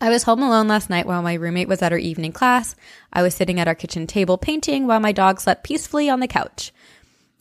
I 0.03 0.09
was 0.09 0.23
home 0.23 0.43
alone 0.43 0.67
last 0.67 0.89
night 0.89 1.05
while 1.05 1.21
my 1.21 1.35
roommate 1.35 1.69
was 1.69 1.83
at 1.83 1.93
her 1.93 1.99
evening 1.99 2.33
class. 2.33 2.75
I 3.13 3.21
was 3.21 3.35
sitting 3.35 3.61
at 3.61 3.69
our 3.69 3.75
kitchen 3.75 4.07
table 4.07 4.39
painting 4.39 4.87
while 4.87 4.99
my 4.99 5.13
dog 5.13 5.41
slept 5.41 5.63
peacefully 5.63 6.09
on 6.09 6.21
the 6.21 6.27
couch. 6.27 6.73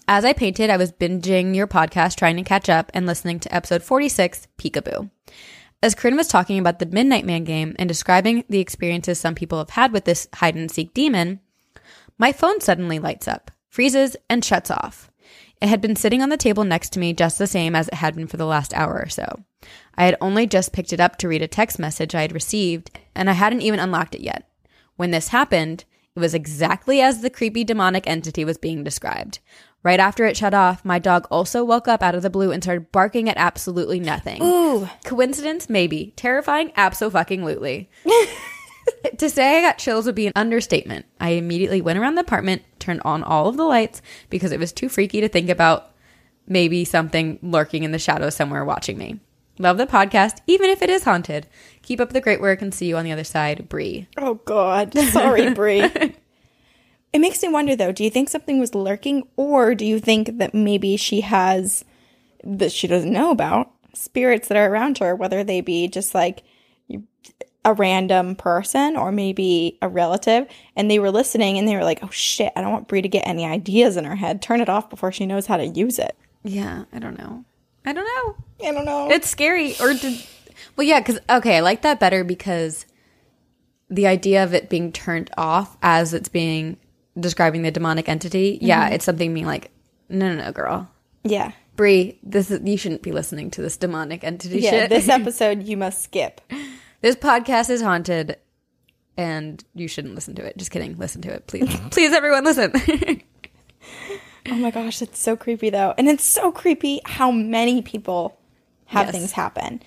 As 0.09 0.25
I 0.25 0.33
painted, 0.33 0.69
I 0.69 0.75
was 0.75 0.91
binging 0.91 1.55
your 1.55 1.67
podcast, 1.67 2.17
trying 2.17 2.35
to 2.35 2.43
catch 2.43 2.67
up, 2.67 2.91
and 2.93 3.05
listening 3.05 3.39
to 3.41 3.55
episode 3.55 3.81
46, 3.81 4.49
Peekaboo. 4.57 5.09
As 5.81 5.95
Corinne 5.95 6.17
was 6.17 6.27
talking 6.27 6.59
about 6.59 6.79
the 6.79 6.85
Midnight 6.85 7.25
Man 7.25 7.45
game 7.45 7.77
and 7.79 7.87
describing 7.87 8.43
the 8.49 8.59
experiences 8.59 9.17
some 9.19 9.35
people 9.35 9.59
have 9.59 9.69
had 9.69 9.93
with 9.93 10.03
this 10.03 10.27
hide 10.33 10.55
and 10.55 10.69
seek 10.69 10.93
demon, 10.93 11.39
my 12.17 12.33
phone 12.33 12.59
suddenly 12.59 12.99
lights 12.99 13.29
up, 13.29 13.51
freezes, 13.69 14.17
and 14.29 14.43
shuts 14.43 14.69
off. 14.69 15.09
It 15.61 15.69
had 15.69 15.79
been 15.79 15.95
sitting 15.95 16.21
on 16.21 16.29
the 16.29 16.37
table 16.37 16.65
next 16.65 16.91
to 16.93 16.99
me 16.99 17.13
just 17.13 17.37
the 17.37 17.47
same 17.47 17.75
as 17.75 17.87
it 17.87 17.93
had 17.93 18.15
been 18.15 18.27
for 18.27 18.37
the 18.37 18.45
last 18.45 18.73
hour 18.73 19.01
or 19.01 19.09
so. 19.09 19.43
I 19.99 20.05
had 20.05 20.15
only 20.21 20.47
just 20.47 20.71
picked 20.71 20.93
it 20.93 21.01
up 21.01 21.17
to 21.17 21.27
read 21.27 21.41
a 21.41 21.47
text 21.47 21.77
message 21.77 22.15
I 22.15 22.21
had 22.21 22.31
received, 22.31 22.97
and 23.13 23.29
I 23.29 23.33
hadn't 23.33 23.63
even 23.63 23.81
unlocked 23.81 24.15
it 24.15 24.21
yet. 24.21 24.49
When 24.95 25.11
this 25.11 25.27
happened, 25.27 25.83
it 26.15 26.21
was 26.21 26.33
exactly 26.33 27.01
as 27.01 27.21
the 27.21 27.29
creepy 27.29 27.65
demonic 27.65 28.07
entity 28.07 28.45
was 28.45 28.57
being 28.57 28.81
described. 28.81 29.39
Right 29.83 29.99
after 29.99 30.25
it 30.25 30.37
shut 30.37 30.53
off, 30.53 30.85
my 30.85 30.99
dog 30.99 31.27
also 31.29 31.65
woke 31.65 31.89
up 31.89 32.01
out 32.01 32.15
of 32.15 32.21
the 32.21 32.29
blue 32.29 32.49
and 32.49 32.63
started 32.63 32.93
barking 32.93 33.27
at 33.27 33.35
absolutely 33.35 33.99
nothing. 33.99 34.41
Ooh. 34.41 34.89
Coincidence? 35.03 35.69
Maybe. 35.69 36.13
Terrifying? 36.15 36.71
Absolutely. 36.77 37.89
to 39.17 39.29
say 39.29 39.57
I 39.57 39.61
got 39.61 39.79
chills 39.79 40.05
would 40.05 40.15
be 40.15 40.27
an 40.27 40.33
understatement. 40.33 41.07
I 41.19 41.31
immediately 41.31 41.81
went 41.81 41.99
around 41.99 42.15
the 42.15 42.21
apartment, 42.21 42.61
turned 42.79 43.01
on 43.03 43.21
all 43.21 43.49
of 43.49 43.57
the 43.57 43.65
lights 43.65 44.01
because 44.29 44.53
it 44.53 44.61
was 44.61 44.71
too 44.71 44.87
freaky 44.87 45.19
to 45.19 45.27
think 45.27 45.49
about 45.49 45.91
maybe 46.47 46.85
something 46.85 47.37
lurking 47.41 47.83
in 47.83 47.91
the 47.91 47.99
shadows 47.99 48.35
somewhere 48.35 48.63
watching 48.63 48.97
me. 48.97 49.19
Love 49.61 49.77
the 49.77 49.85
podcast, 49.85 50.39
even 50.47 50.69
if 50.69 50.81
it 50.81 50.89
is 50.89 51.03
haunted. 51.03 51.45
Keep 51.81 51.99
up 51.99 52.13
the 52.13 52.21
great 52.21 52.39
work 52.39 52.61
and 52.61 52.73
see 52.73 52.87
you 52.87 52.95
on 52.95 53.03
the 53.03 53.11
other 53.11 53.25
side, 53.25 53.67
Bree. 53.67 54.07
Oh, 54.17 54.35
God. 54.35 54.97
Sorry, 54.97 55.53
Bree. 55.53 55.81
it 57.13 57.19
makes 57.19 57.43
me 57.43 57.49
wonder, 57.49 57.75
though, 57.75 57.91
do 57.91 58.05
you 58.05 58.09
think 58.09 58.29
something 58.29 58.57
was 58.57 58.73
lurking, 58.73 59.27
or 59.35 59.75
do 59.75 59.85
you 59.85 59.99
think 59.99 60.37
that 60.37 60.53
maybe 60.53 60.95
she 60.95 61.21
has, 61.21 61.83
that 62.43 62.71
she 62.71 62.87
doesn't 62.87 63.11
know 63.11 63.31
about, 63.31 63.71
spirits 63.93 64.47
that 64.47 64.57
are 64.57 64.71
around 64.71 64.99
her, 64.99 65.13
whether 65.13 65.43
they 65.43 65.59
be 65.59 65.89
just 65.89 66.15
like 66.15 66.43
a 67.65 67.73
random 67.73 68.35
person 68.35 68.95
or 68.95 69.11
maybe 69.11 69.77
a 69.81 69.89
relative, 69.89 70.47
and 70.77 70.89
they 70.89 70.99
were 70.99 71.11
listening 71.11 71.57
and 71.57 71.67
they 71.67 71.75
were 71.75 71.83
like, 71.83 71.99
oh 72.01 72.09
shit, 72.09 72.53
I 72.55 72.61
don't 72.61 72.71
want 72.71 72.87
Bree 72.87 73.01
to 73.01 73.09
get 73.09 73.27
any 73.27 73.45
ideas 73.45 73.97
in 73.97 74.05
her 74.05 74.15
head. 74.15 74.41
Turn 74.41 74.61
it 74.61 74.69
off 74.69 74.89
before 74.89 75.11
she 75.11 75.25
knows 75.25 75.47
how 75.47 75.57
to 75.57 75.67
use 75.67 75.99
it. 75.99 76.15
Yeah, 76.43 76.85
I 76.93 76.99
don't 76.99 77.19
know. 77.19 77.43
I 77.89 77.93
don't 77.93 78.05
know. 78.05 78.67
I 78.67 78.71
don't 78.71 78.85
know. 78.85 79.09
It's 79.09 79.27
scary. 79.27 79.73
Or 79.81 79.95
did, 79.95 80.23
well, 80.75 80.85
yeah, 80.85 80.99
because 80.99 81.17
okay, 81.27 81.57
I 81.57 81.61
like 81.61 81.81
that 81.81 81.99
better 81.99 82.23
because 82.23 82.85
the 83.89 84.05
idea 84.05 84.43
of 84.43 84.53
it 84.53 84.69
being 84.69 84.91
turned 84.91 85.31
off 85.37 85.75
as 85.81 86.13
it's 86.13 86.29
being 86.29 86.77
describing 87.19 87.63
the 87.63 87.71
demonic 87.71 88.07
entity. 88.07 88.59
Yeah, 88.61 88.85
mm-hmm. 88.85 88.93
it's 88.93 89.05
something 89.05 89.33
being 89.33 89.47
like, 89.47 89.71
no, 90.07 90.35
no, 90.35 90.43
no, 90.43 90.51
girl, 90.51 90.87
yeah. 91.23 91.53
Bree, 91.75 92.19
this 92.21 92.51
is 92.51 92.61
you 92.63 92.77
shouldn't 92.77 93.01
be 93.01 93.11
listening 93.11 93.49
to 93.51 93.61
this 93.63 93.75
demonic 93.75 94.23
entity 94.23 94.59
Yeah, 94.59 94.69
shit. 94.69 94.89
this 94.91 95.09
episode 95.09 95.63
you 95.63 95.75
must 95.75 96.03
skip. 96.03 96.41
this 97.01 97.15
podcast 97.15 97.71
is 97.71 97.81
haunted, 97.81 98.37
and 99.17 99.63
you 99.73 99.87
shouldn't 99.87 100.13
listen 100.13 100.35
to 100.35 100.45
it. 100.45 100.57
Just 100.57 100.69
kidding. 100.69 100.95
Listen 100.99 101.23
to 101.23 101.33
it, 101.33 101.47
please, 101.47 101.67
mm-hmm. 101.67 101.89
please, 101.89 102.13
everyone, 102.13 102.43
listen. 102.43 102.71
Oh 104.47 104.55
my 104.55 104.71
gosh, 104.71 105.01
it's 105.01 105.19
so 105.19 105.35
creepy 105.35 105.69
though. 105.69 105.93
And 105.97 106.07
it's 106.07 106.23
so 106.23 106.51
creepy 106.51 107.01
how 107.05 107.31
many 107.31 107.81
people 107.81 108.37
have 108.85 109.07
Yes. 109.07 109.11
things 109.15 109.31
happen. 109.33 109.81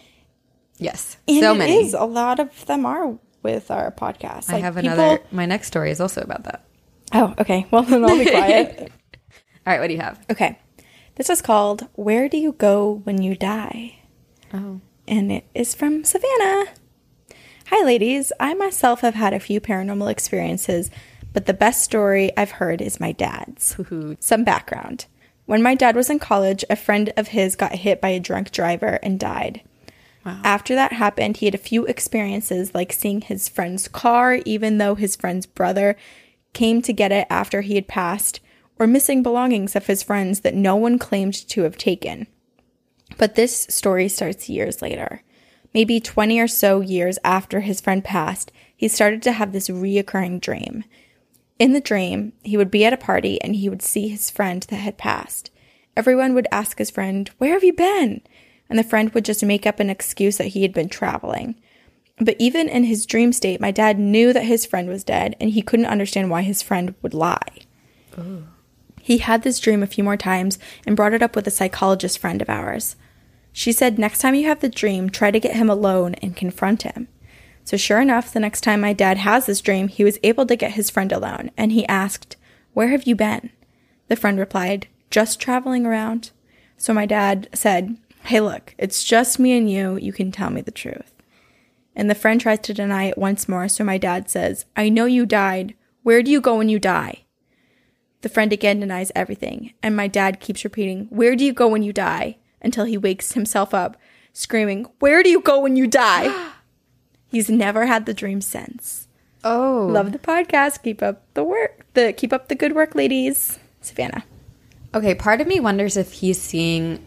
yes, 0.78 1.16
And 1.28 1.40
so 1.40 1.54
it 1.54 1.58
many. 1.58 1.86
is. 1.86 1.94
a 1.94 2.04
lot 2.04 2.38
of 2.40 2.66
them 2.66 2.84
are 2.86 3.16
with 3.42 3.70
our 3.70 3.90
podcast. 3.92 4.48
I 4.50 4.54
Like, 4.54 4.62
have 4.62 4.76
people- 4.76 4.90
another. 4.92 5.20
My 5.30 5.46
next 5.46 5.66
story 5.68 5.90
is 5.90 6.00
also 6.00 6.20
about 6.20 6.44
that. 6.44 6.64
Oh, 7.12 7.34
okay. 7.38 7.66
Well, 7.70 7.82
then 7.82 8.04
I'll 8.04 8.16
be 8.18 8.24
quiet. 8.26 8.78
All 9.66 9.72
right, 9.72 9.80
what 9.80 9.88
do 9.88 9.94
you 9.94 10.00
have? 10.00 10.18
okay. 10.30 10.58
This 11.16 11.28
is 11.28 11.42
called 11.42 11.88
Where 11.94 12.28
Do 12.28 12.36
You 12.38 12.52
Go 12.52 13.00
When 13.04 13.20
You 13.22 13.34
Die? 13.34 13.98
Oh, 14.54 14.80
and 15.06 15.30
it 15.30 15.44
is 15.54 15.74
from 15.74 16.04
Savannah. 16.04 16.66
Hi, 17.66 17.84
ladies. 17.84 18.32
I 18.40 18.54
myself 18.54 19.00
have 19.02 19.14
had 19.14 19.32
a 19.34 19.40
few 19.40 19.60
paranormal 19.60 20.10
experiences, 20.10 20.90
but 21.32 21.46
the 21.46 21.54
best 21.54 21.82
story 21.82 22.30
I've 22.36 22.52
heard 22.52 22.80
is 22.80 23.00
my 23.00 23.12
dad's. 23.12 23.74
Some 24.20 24.44
background. 24.44 25.06
When 25.46 25.62
my 25.62 25.74
dad 25.74 25.96
was 25.96 26.08
in 26.10 26.18
college, 26.18 26.64
a 26.70 26.76
friend 26.76 27.12
of 27.16 27.28
his 27.28 27.56
got 27.56 27.72
hit 27.72 28.00
by 28.00 28.10
a 28.10 28.20
drunk 28.20 28.52
driver 28.52 28.98
and 29.02 29.18
died. 29.18 29.62
After 30.44 30.76
that 30.76 30.92
happened, 30.92 31.38
he 31.38 31.46
had 31.46 31.54
a 31.54 31.58
few 31.58 31.84
experiences 31.84 32.74
like 32.74 32.92
seeing 32.92 33.22
his 33.22 33.48
friend's 33.48 33.88
car, 33.88 34.38
even 34.44 34.78
though 34.78 34.94
his 34.94 35.16
friend's 35.16 35.46
brother 35.46 35.96
came 36.52 36.80
to 36.82 36.92
get 36.92 37.10
it 37.10 37.26
after 37.28 37.62
he 37.62 37.74
had 37.74 37.88
passed, 37.88 38.38
or 38.78 38.86
missing 38.86 39.24
belongings 39.24 39.74
of 39.74 39.88
his 39.88 40.02
friends 40.02 40.40
that 40.40 40.54
no 40.54 40.76
one 40.76 40.98
claimed 40.98 41.34
to 41.48 41.62
have 41.62 41.76
taken. 41.76 42.28
But 43.18 43.34
this 43.34 43.66
story 43.68 44.08
starts 44.08 44.48
years 44.48 44.80
later. 44.80 45.22
Maybe 45.74 45.98
20 45.98 46.38
or 46.38 46.48
so 46.48 46.80
years 46.80 47.18
after 47.24 47.60
his 47.60 47.80
friend 47.80 48.04
passed, 48.04 48.52
he 48.76 48.86
started 48.88 49.22
to 49.22 49.32
have 49.32 49.52
this 49.52 49.68
reoccurring 49.68 50.40
dream. 50.40 50.84
In 51.62 51.74
the 51.74 51.80
dream, 51.80 52.32
he 52.42 52.56
would 52.56 52.72
be 52.72 52.84
at 52.84 52.92
a 52.92 52.96
party 52.96 53.40
and 53.40 53.54
he 53.54 53.68
would 53.68 53.82
see 53.82 54.08
his 54.08 54.30
friend 54.30 54.66
that 54.68 54.78
had 54.78 54.98
passed. 54.98 55.52
Everyone 55.96 56.34
would 56.34 56.48
ask 56.50 56.76
his 56.76 56.90
friend, 56.90 57.30
Where 57.38 57.52
have 57.52 57.62
you 57.62 57.72
been? 57.72 58.20
And 58.68 58.76
the 58.76 58.82
friend 58.82 59.10
would 59.10 59.24
just 59.24 59.44
make 59.44 59.64
up 59.64 59.78
an 59.78 59.88
excuse 59.88 60.38
that 60.38 60.48
he 60.48 60.62
had 60.62 60.72
been 60.72 60.88
traveling. 60.88 61.54
But 62.18 62.34
even 62.40 62.68
in 62.68 62.82
his 62.82 63.06
dream 63.06 63.32
state, 63.32 63.60
my 63.60 63.70
dad 63.70 63.96
knew 63.96 64.32
that 64.32 64.42
his 64.42 64.66
friend 64.66 64.88
was 64.88 65.04
dead 65.04 65.36
and 65.38 65.50
he 65.50 65.62
couldn't 65.62 65.86
understand 65.86 66.30
why 66.30 66.42
his 66.42 66.62
friend 66.62 66.96
would 67.00 67.14
lie. 67.14 67.60
He 69.00 69.18
had 69.18 69.44
this 69.44 69.60
dream 69.60 69.84
a 69.84 69.86
few 69.86 70.02
more 70.02 70.16
times 70.16 70.58
and 70.84 70.96
brought 70.96 71.14
it 71.14 71.22
up 71.22 71.36
with 71.36 71.46
a 71.46 71.52
psychologist 71.52 72.18
friend 72.18 72.42
of 72.42 72.50
ours. 72.50 72.96
She 73.52 73.70
said, 73.70 74.00
Next 74.00 74.18
time 74.18 74.34
you 74.34 74.48
have 74.48 74.62
the 74.62 74.68
dream, 74.68 75.10
try 75.10 75.30
to 75.30 75.38
get 75.38 75.54
him 75.54 75.70
alone 75.70 76.16
and 76.16 76.34
confront 76.34 76.82
him. 76.82 77.06
So, 77.64 77.76
sure 77.76 78.00
enough, 78.00 78.32
the 78.32 78.40
next 78.40 78.62
time 78.62 78.80
my 78.80 78.92
dad 78.92 79.18
has 79.18 79.46
this 79.46 79.60
dream, 79.60 79.88
he 79.88 80.04
was 80.04 80.18
able 80.22 80.46
to 80.46 80.56
get 80.56 80.72
his 80.72 80.90
friend 80.90 81.12
alone 81.12 81.50
and 81.56 81.72
he 81.72 81.86
asked, 81.86 82.36
Where 82.72 82.88
have 82.88 83.04
you 83.04 83.14
been? 83.14 83.50
The 84.08 84.16
friend 84.16 84.38
replied, 84.38 84.88
Just 85.10 85.40
traveling 85.40 85.86
around. 85.86 86.30
So, 86.76 86.92
my 86.92 87.06
dad 87.06 87.48
said, 87.54 87.96
Hey, 88.24 88.40
look, 88.40 88.74
it's 88.78 89.04
just 89.04 89.38
me 89.38 89.56
and 89.56 89.70
you. 89.70 89.96
You 89.96 90.12
can 90.12 90.32
tell 90.32 90.50
me 90.50 90.60
the 90.60 90.70
truth. 90.70 91.12
And 91.94 92.10
the 92.10 92.14
friend 92.14 92.40
tries 92.40 92.60
to 92.60 92.74
deny 92.74 93.04
it 93.04 93.18
once 93.18 93.48
more. 93.48 93.68
So, 93.68 93.84
my 93.84 93.98
dad 93.98 94.28
says, 94.28 94.64
I 94.76 94.88
know 94.88 95.04
you 95.04 95.24
died. 95.24 95.74
Where 96.02 96.22
do 96.22 96.30
you 96.30 96.40
go 96.40 96.56
when 96.56 96.68
you 96.68 96.80
die? 96.80 97.24
The 98.22 98.28
friend 98.28 98.52
again 98.52 98.80
denies 98.80 99.10
everything, 99.16 99.72
and 99.82 99.96
my 99.96 100.06
dad 100.06 100.40
keeps 100.40 100.64
repeating, 100.64 101.06
Where 101.10 101.36
do 101.36 101.44
you 101.44 101.52
go 101.52 101.68
when 101.68 101.82
you 101.82 101.92
die? 101.92 102.38
until 102.64 102.84
he 102.84 102.96
wakes 102.96 103.32
himself 103.32 103.74
up, 103.74 103.96
screaming, 104.32 104.86
Where 105.00 105.24
do 105.24 105.30
you 105.30 105.40
go 105.40 105.60
when 105.60 105.76
you 105.76 105.88
die? 105.88 106.50
He's 107.32 107.48
never 107.50 107.86
had 107.86 108.06
the 108.06 108.14
dream 108.14 108.40
since. 108.40 109.08
oh, 109.42 109.88
Love 109.90 110.12
the 110.12 110.18
podcast. 110.18 110.82
Keep 110.84 111.02
up 111.02 111.22
the 111.34 111.42
work. 111.42 111.86
The 111.94 112.12
keep 112.12 112.32
up 112.32 112.46
the 112.48 112.54
good 112.54 112.74
work, 112.74 112.94
ladies. 112.94 113.58
Savannah. 113.80 114.22
Okay, 114.94 115.14
part 115.14 115.40
of 115.40 115.46
me 115.46 115.58
wonders 115.58 115.96
if 115.96 116.12
he's 116.12 116.40
seeing 116.40 117.04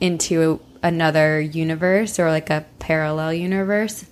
into 0.00 0.60
another 0.82 1.40
universe 1.40 2.18
or 2.18 2.30
like 2.30 2.48
a 2.50 2.64
parallel 2.78 3.34
universe. 3.34 4.06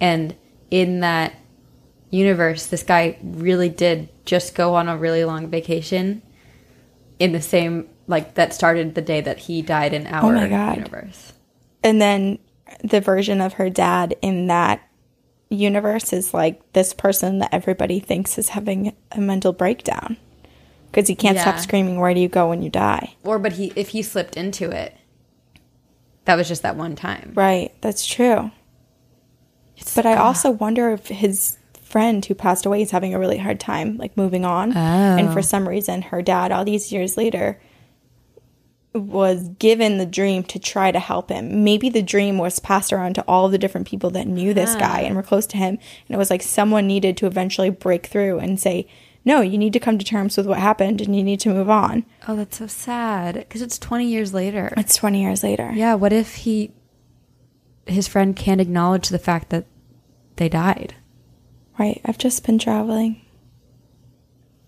And 0.00 0.34
in 0.70 1.00
that 1.00 1.34
universe, 2.10 2.66
this 2.66 2.82
guy 2.82 3.18
really 3.22 3.68
did 3.68 4.08
just 4.24 4.54
go 4.54 4.74
on 4.74 4.88
a 4.88 4.96
really 4.96 5.24
long 5.24 5.48
vacation 5.48 6.22
in 7.18 7.32
the 7.32 7.40
same, 7.42 7.88
like, 8.06 8.34
that 8.34 8.52
started 8.54 8.94
the 8.94 9.02
day 9.02 9.20
that 9.20 9.38
he 9.38 9.62
died 9.62 9.92
in 9.92 10.06
our 10.06 10.24
Oh 10.24 10.32
my 10.32 10.48
God. 10.48 10.76
universe. 10.78 11.32
And 11.84 12.00
then 12.00 12.38
the 12.82 13.00
version 13.00 13.40
of 13.40 13.54
her 13.54 13.68
dad 13.70 14.16
in 14.22 14.46
that 14.46 14.80
universe 15.54 16.12
is 16.12 16.32
like 16.32 16.72
this 16.72 16.92
person 16.92 17.38
that 17.38 17.52
everybody 17.52 18.00
thinks 18.00 18.38
is 18.38 18.50
having 18.50 18.94
a 19.12 19.20
mental 19.20 19.52
breakdown 19.52 20.16
because 20.90 21.08
he 21.08 21.14
can't 21.14 21.38
stop 21.38 21.58
screaming, 21.58 21.98
Where 21.98 22.12
do 22.12 22.20
you 22.20 22.28
go 22.28 22.48
when 22.48 22.62
you 22.62 22.70
die? 22.70 23.14
Or, 23.24 23.38
but 23.38 23.54
he, 23.54 23.72
if 23.76 23.88
he 23.90 24.02
slipped 24.02 24.36
into 24.36 24.70
it, 24.70 24.96
that 26.26 26.36
was 26.36 26.48
just 26.48 26.62
that 26.62 26.76
one 26.76 26.96
time. 26.96 27.32
Right, 27.34 27.72
that's 27.80 28.06
true. 28.06 28.50
but 29.94 30.06
I 30.06 30.16
also 30.16 30.50
wonder 30.50 30.90
if 30.90 31.06
his 31.08 31.58
friend 31.82 32.24
who 32.24 32.34
passed 32.34 32.66
away 32.66 32.82
is 32.82 32.90
having 32.90 33.14
a 33.14 33.18
really 33.18 33.38
hard 33.38 33.58
time, 33.58 33.96
like 33.96 34.16
moving 34.16 34.44
on. 34.44 34.76
And 34.76 35.28
oh. 35.28 35.32
for 35.32 35.42
some 35.42 35.68
reason, 35.68 36.02
her 36.02 36.22
dad, 36.22 36.52
all 36.52 36.64
these 36.64 36.92
years 36.92 37.16
later, 37.16 37.60
was 38.94 39.48
given 39.58 39.98
the 39.98 40.06
dream 40.06 40.42
to 40.44 40.58
try 40.58 40.92
to 40.92 40.98
help 40.98 41.30
him. 41.30 41.64
Maybe 41.64 41.88
the 41.88 42.02
dream 42.02 42.38
was 42.38 42.58
passed 42.58 42.92
around 42.92 43.14
to 43.14 43.24
all 43.26 43.48
the 43.48 43.58
different 43.58 43.86
people 43.86 44.10
that 44.10 44.26
knew 44.26 44.52
this 44.52 44.74
ah. 44.74 44.78
guy 44.78 45.00
and 45.00 45.16
were 45.16 45.22
close 45.22 45.46
to 45.46 45.56
him. 45.56 45.78
And 46.08 46.14
it 46.14 46.18
was 46.18 46.30
like 46.30 46.42
someone 46.42 46.86
needed 46.86 47.16
to 47.18 47.26
eventually 47.26 47.70
break 47.70 48.06
through 48.06 48.38
and 48.38 48.60
say, 48.60 48.86
no, 49.24 49.40
you 49.40 49.56
need 49.56 49.72
to 49.72 49.80
come 49.80 49.98
to 49.98 50.04
terms 50.04 50.36
with 50.36 50.46
what 50.46 50.58
happened 50.58 51.00
and 51.00 51.16
you 51.16 51.22
need 51.22 51.40
to 51.40 51.54
move 51.54 51.70
on. 51.70 52.04
Oh, 52.26 52.36
that's 52.36 52.58
so 52.58 52.66
sad 52.66 53.34
because 53.34 53.62
it's 53.62 53.78
20 53.78 54.06
years 54.06 54.34
later. 54.34 54.74
It's 54.76 54.96
20 54.96 55.22
years 55.22 55.42
later. 55.42 55.70
Yeah, 55.74 55.94
what 55.94 56.12
if 56.12 56.34
he 56.36 56.72
his 57.86 58.06
friend 58.06 58.36
can't 58.36 58.60
acknowledge 58.60 59.08
the 59.08 59.18
fact 59.18 59.50
that 59.50 59.66
they 60.36 60.48
died? 60.48 60.94
Right. 61.78 62.00
I've 62.04 62.18
just 62.18 62.44
been 62.44 62.58
traveling. 62.58 63.22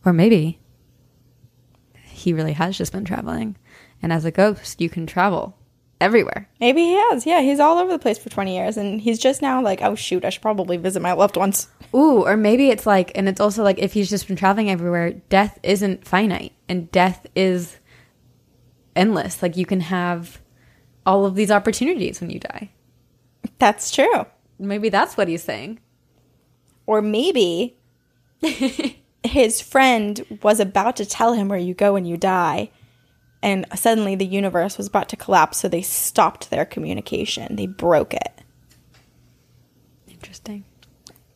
Or 0.04 0.12
maybe 0.12 0.60
he 2.04 2.32
really 2.32 2.52
has 2.52 2.78
just 2.78 2.92
been 2.92 3.04
traveling. 3.04 3.56
And 4.04 4.12
as 4.12 4.26
a 4.26 4.30
ghost, 4.30 4.82
you 4.82 4.90
can 4.90 5.06
travel 5.06 5.56
everywhere. 5.98 6.46
Maybe 6.60 6.82
he 6.82 6.92
has. 6.92 7.24
Yeah, 7.24 7.40
he's 7.40 7.58
all 7.58 7.78
over 7.78 7.90
the 7.90 7.98
place 7.98 8.18
for 8.18 8.28
20 8.28 8.54
years 8.54 8.76
and 8.76 9.00
he's 9.00 9.18
just 9.18 9.40
now 9.40 9.62
like, 9.62 9.80
oh 9.80 9.94
shoot, 9.94 10.26
I 10.26 10.28
should 10.28 10.42
probably 10.42 10.76
visit 10.76 11.00
my 11.00 11.12
loved 11.12 11.38
ones. 11.38 11.68
Ooh, 11.94 12.22
or 12.22 12.36
maybe 12.36 12.68
it's 12.68 12.84
like, 12.84 13.12
and 13.14 13.30
it's 13.30 13.40
also 13.40 13.62
like 13.62 13.78
if 13.78 13.94
he's 13.94 14.10
just 14.10 14.28
been 14.28 14.36
traveling 14.36 14.68
everywhere, 14.68 15.12
death 15.30 15.58
isn't 15.62 16.06
finite 16.06 16.52
and 16.68 16.92
death 16.92 17.26
is 17.34 17.78
endless. 18.94 19.40
Like 19.40 19.56
you 19.56 19.64
can 19.64 19.80
have 19.80 20.38
all 21.06 21.24
of 21.24 21.34
these 21.34 21.50
opportunities 21.50 22.20
when 22.20 22.28
you 22.28 22.40
die. 22.40 22.72
That's 23.58 23.90
true. 23.90 24.26
Maybe 24.58 24.90
that's 24.90 25.16
what 25.16 25.28
he's 25.28 25.42
saying. 25.42 25.80
Or 26.84 27.00
maybe 27.00 27.78
his 29.24 29.62
friend 29.62 30.38
was 30.42 30.60
about 30.60 30.96
to 30.96 31.06
tell 31.06 31.32
him 31.32 31.48
where 31.48 31.58
you 31.58 31.72
go 31.72 31.94
when 31.94 32.04
you 32.04 32.18
die, 32.18 32.70
and 33.44 33.64
suddenly 33.76 34.16
the 34.16 34.26
universe 34.26 34.76
was 34.78 34.88
about 34.88 35.08
to 35.10 35.16
collapse, 35.16 35.58
so 35.58 35.68
they 35.68 35.82
stopped 35.82 36.50
their 36.50 36.64
communication. 36.64 37.54
They 37.54 37.66
broke 37.66 38.12
it. 38.14 38.40
Interesting. 40.08 40.64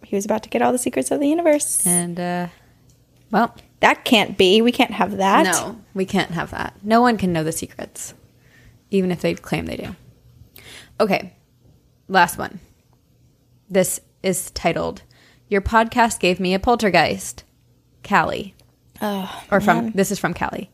He 0.03 0.17
was 0.17 0.25
about 0.25 0.43
to 0.45 0.49
get 0.49 0.63
all 0.63 0.73
the 0.73 0.79
secrets 0.79 1.11
of 1.11 1.21
the 1.21 1.29
universe. 1.29 1.87
And, 1.87 2.19
uh, 2.19 2.49
well, 3.31 3.55
That 3.81 4.05
can't 4.05 4.37
be. 4.39 4.61
We 4.63 4.73
can't 4.73 4.91
have 4.93 5.19
that. 5.19 5.45
no, 5.45 5.79
we 5.95 6.05
can't 6.07 6.31
have 6.33 6.51
that. 6.51 6.75
No 6.83 7.01
one 7.03 7.17
can 7.19 7.33
know 7.33 7.45
the 7.45 7.53
secrets, 7.53 8.15
even 8.91 9.13
if 9.13 9.21
they 9.21 9.35
claim 9.35 9.67
they 9.67 9.77
do. 9.77 9.95
Okay, 10.99 11.33
last 12.09 12.39
one. 12.39 12.59
This 13.71 14.01
is 14.23 14.51
titled 14.53 15.03
Your 15.49 15.61
Podcast 15.61 16.19
Gave 16.21 16.41
Me 16.41 16.55
a 16.55 16.59
Poltergeist. 16.59 17.45
Callie. 18.03 18.55
Oh, 19.03 19.31
or 19.53 19.61
from 19.61 19.91
this 19.93 20.11
is 20.11 20.19
from 20.19 20.33
Callie. 20.35 20.71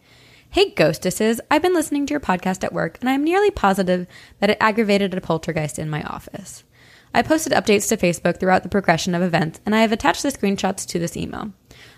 Hey 0.54 0.70
ghostesses, 0.70 1.40
I've 1.50 1.62
been 1.62 1.75
listening 1.75 2.06
to 2.06 2.12
your 2.12 2.20
podcast 2.20 2.62
at 2.62 2.73
work 2.73 2.99
and 3.00 3.11
I'm 3.11 3.25
nearly 3.25 3.50
positive 3.50 4.06
that 4.38 4.50
it 4.50 4.58
aggravated 4.61 5.12
a 5.12 5.20
poltergeist 5.20 5.80
in 5.80 5.90
my 5.90 6.04
office. 6.04 6.62
I 7.12 7.23
posted 7.23 7.52
updates 7.52 7.88
to 7.88 7.96
Facebook 7.96 8.38
throughout 8.38 8.62
the 8.62 8.68
progression 8.68 9.16
of 9.16 9.23
events 9.23 9.61
and 9.66 9.75
I 9.75 9.80
have 9.80 9.90
attached 9.90 10.23
the 10.23 10.28
screenshots 10.28 10.87
to 10.87 11.00
this 11.00 11.16
email. 11.16 11.52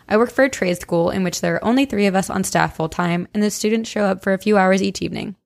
I 0.09 0.17
work 0.17 0.31
for 0.31 0.43
a 0.43 0.49
trade 0.49 0.79
school 0.79 1.11
in 1.11 1.23
which 1.23 1.43
there 1.43 1.57
are 1.57 1.65
only 1.67 1.85
three 1.85 2.07
of 2.07 2.15
us 2.15 2.31
on 2.31 2.45
staff 2.45 2.77
full 2.77 2.89
time 2.89 3.29
and 3.35 3.43
the 3.43 3.51
students 3.51 3.91
show 3.91 4.07
up 4.07 4.23
for 4.23 4.33
a 4.33 4.39
few 4.39 4.57
hours 4.57 4.83
each 4.83 5.03
evening. 5.03 5.37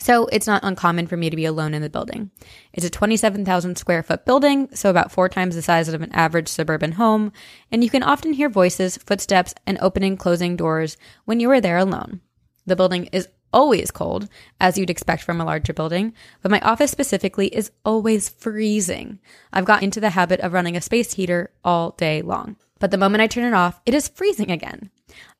So 0.00 0.26
it's 0.32 0.46
not 0.46 0.64
uncommon 0.64 1.06
for 1.06 1.16
me 1.16 1.28
to 1.28 1.36
be 1.36 1.44
alone 1.44 1.74
in 1.74 1.82
the 1.82 1.90
building. 1.90 2.30
It's 2.72 2.86
a 2.86 2.90
27,000 2.90 3.76
square 3.76 4.02
foot 4.02 4.24
building, 4.24 4.68
so 4.74 4.88
about 4.88 5.12
four 5.12 5.28
times 5.28 5.54
the 5.54 5.62
size 5.62 5.88
of 5.88 6.00
an 6.00 6.12
average 6.12 6.48
suburban 6.48 6.92
home, 6.92 7.32
and 7.70 7.84
you 7.84 7.90
can 7.90 8.02
often 8.02 8.32
hear 8.32 8.48
voices, 8.48 8.96
footsteps, 8.96 9.54
and 9.66 9.76
opening 9.80 10.16
closing 10.16 10.56
doors 10.56 10.96
when 11.26 11.38
you 11.38 11.50
are 11.50 11.60
there 11.60 11.76
alone. 11.76 12.22
The 12.64 12.76
building 12.76 13.06
is 13.12 13.28
always 13.52 13.90
cold, 13.90 14.28
as 14.58 14.78
you'd 14.78 14.88
expect 14.88 15.22
from 15.22 15.38
a 15.38 15.44
larger 15.44 15.74
building, 15.74 16.14
but 16.40 16.50
my 16.50 16.60
office 16.60 16.90
specifically 16.90 17.48
is 17.48 17.70
always 17.84 18.30
freezing. 18.30 19.18
I've 19.52 19.66
got 19.66 19.82
into 19.82 20.00
the 20.00 20.10
habit 20.10 20.40
of 20.40 20.54
running 20.54 20.76
a 20.76 20.80
space 20.80 21.12
heater 21.12 21.50
all 21.62 21.90
day 21.90 22.22
long. 22.22 22.56
But 22.78 22.90
the 22.90 22.98
moment 22.98 23.20
I 23.20 23.26
turn 23.26 23.44
it 23.44 23.54
off, 23.54 23.80
it 23.84 23.92
is 23.92 24.08
freezing 24.08 24.50
again. 24.50 24.90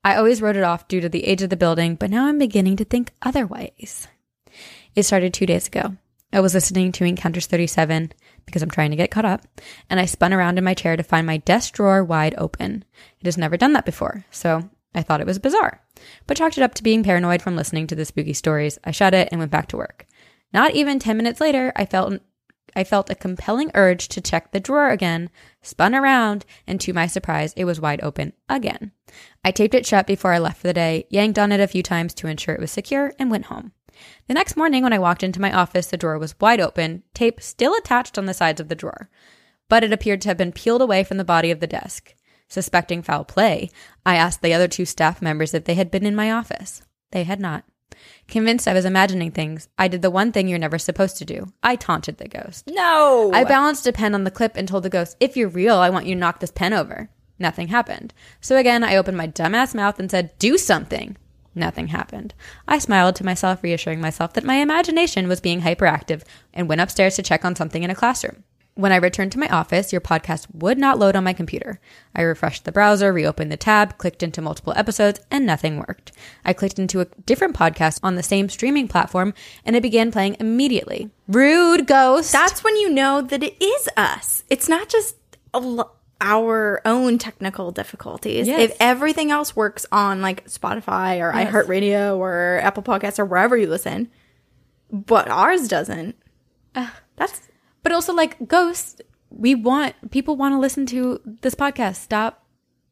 I 0.04 0.16
always 0.16 0.42
wrote 0.42 0.56
it 0.56 0.64
off 0.64 0.88
due 0.88 1.00
to 1.00 1.08
the 1.08 1.24
age 1.24 1.40
of 1.40 1.48
the 1.48 1.56
building, 1.56 1.94
but 1.94 2.10
now 2.10 2.26
I'm 2.26 2.38
beginning 2.38 2.76
to 2.76 2.84
think 2.84 3.14
otherwise. 3.22 4.08
It 4.94 5.04
started 5.04 5.32
two 5.32 5.46
days 5.46 5.66
ago. 5.66 5.96
I 6.32 6.40
was 6.40 6.54
listening 6.54 6.92
to 6.92 7.04
Encounters 7.04 7.46
37 7.46 8.12
because 8.46 8.62
I'm 8.62 8.70
trying 8.70 8.90
to 8.90 8.96
get 8.96 9.10
caught 9.10 9.24
up, 9.24 9.42
and 9.88 9.98
I 9.98 10.04
spun 10.04 10.32
around 10.32 10.58
in 10.58 10.64
my 10.64 10.74
chair 10.74 10.96
to 10.96 11.02
find 11.02 11.26
my 11.26 11.38
desk 11.38 11.74
drawer 11.74 12.04
wide 12.04 12.34
open. 12.38 12.84
It 13.20 13.26
has 13.26 13.36
never 13.36 13.56
done 13.56 13.72
that 13.72 13.84
before, 13.84 14.24
so 14.30 14.70
I 14.94 15.02
thought 15.02 15.20
it 15.20 15.26
was 15.26 15.38
bizarre, 15.38 15.82
but 16.26 16.36
chalked 16.36 16.56
it 16.56 16.62
up 16.62 16.74
to 16.74 16.82
being 16.82 17.02
paranoid 17.02 17.42
from 17.42 17.56
listening 17.56 17.86
to 17.88 17.94
the 17.94 18.04
spooky 18.04 18.32
stories. 18.32 18.78
I 18.84 18.92
shut 18.92 19.14
it 19.14 19.28
and 19.30 19.38
went 19.38 19.50
back 19.50 19.68
to 19.68 19.76
work. 19.76 20.06
Not 20.52 20.74
even 20.74 20.98
10 20.98 21.16
minutes 21.16 21.40
later, 21.40 21.72
I 21.76 21.84
felt 21.84 22.20
I 22.76 22.84
felt 22.84 23.10
a 23.10 23.16
compelling 23.16 23.72
urge 23.74 24.06
to 24.08 24.20
check 24.20 24.52
the 24.52 24.60
drawer 24.60 24.90
again, 24.90 25.30
spun 25.60 25.94
around, 25.94 26.44
and 26.66 26.80
to 26.80 26.92
my 26.92 27.08
surprise, 27.08 27.52
it 27.56 27.64
was 27.64 27.80
wide 27.80 28.00
open 28.02 28.32
again. 28.48 28.92
I 29.44 29.50
taped 29.50 29.74
it 29.74 29.86
shut 29.86 30.06
before 30.06 30.32
I 30.32 30.38
left 30.38 30.60
for 30.60 30.68
the 30.68 30.72
day, 30.72 31.06
yanked 31.10 31.38
on 31.38 31.50
it 31.50 31.58
a 31.58 31.66
few 31.66 31.82
times 31.82 32.14
to 32.14 32.28
ensure 32.28 32.54
it 32.54 32.60
was 32.60 32.70
secure, 32.70 33.12
and 33.18 33.28
went 33.28 33.46
home. 33.46 33.72
The 34.28 34.34
next 34.34 34.56
morning, 34.56 34.82
when 34.82 34.92
I 34.92 34.98
walked 34.98 35.22
into 35.22 35.40
my 35.40 35.52
office, 35.52 35.86
the 35.86 35.96
drawer 35.96 36.18
was 36.18 36.38
wide 36.40 36.60
open, 36.60 37.02
tape 37.14 37.40
still 37.40 37.74
attached 37.74 38.18
on 38.18 38.26
the 38.26 38.34
sides 38.34 38.60
of 38.60 38.68
the 38.68 38.74
drawer, 38.74 39.10
but 39.68 39.84
it 39.84 39.92
appeared 39.92 40.20
to 40.22 40.28
have 40.28 40.36
been 40.36 40.52
peeled 40.52 40.82
away 40.82 41.04
from 41.04 41.16
the 41.16 41.24
body 41.24 41.50
of 41.50 41.60
the 41.60 41.66
desk. 41.66 42.14
Suspecting 42.48 43.02
foul 43.02 43.24
play, 43.24 43.70
I 44.04 44.16
asked 44.16 44.42
the 44.42 44.52
other 44.52 44.68
two 44.68 44.84
staff 44.84 45.22
members 45.22 45.54
if 45.54 45.64
they 45.64 45.74
had 45.74 45.90
been 45.90 46.04
in 46.04 46.16
my 46.16 46.32
office. 46.32 46.82
They 47.12 47.24
had 47.24 47.40
not. 47.40 47.64
Convinced 48.28 48.66
I 48.66 48.74
was 48.74 48.84
imagining 48.84 49.30
things, 49.30 49.68
I 49.78 49.88
did 49.88 50.02
the 50.02 50.10
one 50.10 50.32
thing 50.32 50.48
you're 50.48 50.58
never 50.58 50.78
supposed 50.78 51.16
to 51.18 51.24
do. 51.24 51.52
I 51.62 51.76
taunted 51.76 52.18
the 52.18 52.28
ghost. 52.28 52.68
No. 52.68 53.30
I 53.34 53.44
balanced 53.44 53.86
a 53.86 53.92
pen 53.92 54.14
on 54.14 54.24
the 54.24 54.30
clip 54.30 54.56
and 54.56 54.66
told 54.66 54.84
the 54.84 54.90
ghost, 54.90 55.16
if 55.20 55.36
you're 55.36 55.48
real, 55.48 55.76
I 55.76 55.90
want 55.90 56.06
you 56.06 56.14
to 56.14 56.20
knock 56.20 56.40
this 56.40 56.52
pen 56.52 56.72
over. 56.72 57.10
Nothing 57.38 57.68
happened. 57.68 58.12
So 58.40 58.56
again, 58.56 58.84
I 58.84 58.96
opened 58.96 59.16
my 59.16 59.26
dumbass 59.26 59.74
mouth 59.74 59.98
and 59.98 60.10
said, 60.10 60.38
do 60.38 60.58
something. 60.58 61.16
Nothing 61.54 61.88
happened. 61.88 62.34
I 62.68 62.78
smiled 62.78 63.16
to 63.16 63.24
myself, 63.24 63.62
reassuring 63.62 64.00
myself 64.00 64.32
that 64.34 64.44
my 64.44 64.56
imagination 64.56 65.26
was 65.26 65.40
being 65.40 65.62
hyperactive, 65.62 66.22
and 66.54 66.68
went 66.68 66.80
upstairs 66.80 67.16
to 67.16 67.22
check 67.22 67.44
on 67.44 67.56
something 67.56 67.82
in 67.82 67.90
a 67.90 67.94
classroom. 67.94 68.44
When 68.76 68.92
I 68.92 68.96
returned 68.96 69.32
to 69.32 69.38
my 69.38 69.48
office, 69.48 69.92
your 69.92 70.00
podcast 70.00 70.46
would 70.54 70.78
not 70.78 70.98
load 70.98 71.16
on 71.16 71.24
my 71.24 71.32
computer. 71.32 71.80
I 72.14 72.22
refreshed 72.22 72.64
the 72.64 72.72
browser, 72.72 73.12
reopened 73.12 73.50
the 73.50 73.56
tab, 73.56 73.98
clicked 73.98 74.22
into 74.22 74.40
multiple 74.40 74.72
episodes, 74.76 75.20
and 75.30 75.44
nothing 75.44 75.76
worked. 75.76 76.12
I 76.44 76.52
clicked 76.52 76.78
into 76.78 77.00
a 77.00 77.06
different 77.26 77.56
podcast 77.56 77.98
on 78.02 78.14
the 78.14 78.22
same 78.22 78.48
streaming 78.48 78.86
platform, 78.88 79.34
and 79.64 79.74
it 79.74 79.82
began 79.82 80.12
playing 80.12 80.36
immediately. 80.38 81.10
Rude 81.28 81.86
ghost. 81.86 82.32
That's 82.32 82.62
when 82.64 82.76
you 82.76 82.88
know 82.88 83.20
that 83.20 83.42
it 83.42 83.60
is 83.62 83.88
us. 83.96 84.44
It's 84.48 84.68
not 84.68 84.88
just 84.88 85.16
a 85.52 85.58
l- 85.58 85.96
our 86.20 86.80
own 86.84 87.18
technical 87.18 87.70
difficulties. 87.72 88.46
Yes. 88.46 88.60
If 88.70 88.76
everything 88.80 89.30
else 89.30 89.56
works 89.56 89.86
on 89.90 90.20
like 90.22 90.46
Spotify 90.46 91.20
or 91.20 91.32
Yes. 91.36 91.52
iHeartRadio 91.52 92.16
or 92.18 92.60
Apple 92.62 92.82
Podcasts 92.82 93.18
or 93.18 93.24
wherever 93.24 93.56
you 93.56 93.66
listen, 93.68 94.08
but 94.92 95.28
ours 95.28 95.68
doesn't. 95.68 96.16
That's 97.16 97.48
But 97.82 97.92
also, 97.92 98.12
like 98.14 98.46
ghosts, 98.48 99.00
we 99.30 99.54
want 99.54 100.10
people 100.10 100.36
want 100.36 100.54
to 100.54 100.58
listen 100.58 100.86
to 100.86 101.20
this 101.42 101.54
podcast. 101.54 101.96
Stop. 101.96 102.44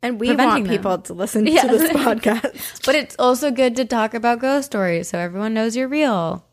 and 0.03 0.21
we 0.21 0.29
want 0.35 0.65
them. 0.65 0.73
people 0.73 0.97
to 0.99 1.13
listen 1.13 1.47
Yes. 1.49 1.67
to 1.67 1.77
this 1.79 1.91
podcast. 1.91 2.83
But 2.87 2.95
it's 2.95 3.17
also 3.19 3.51
good 3.51 3.75
to 3.77 3.85
talk 3.85 4.15
about 4.15 4.39
ghost 4.39 4.67
stories 4.67 5.09
so 5.09 5.19
everyone 5.19 5.55
knows 5.55 5.77
you're 5.77 5.89
real. 5.89 6.47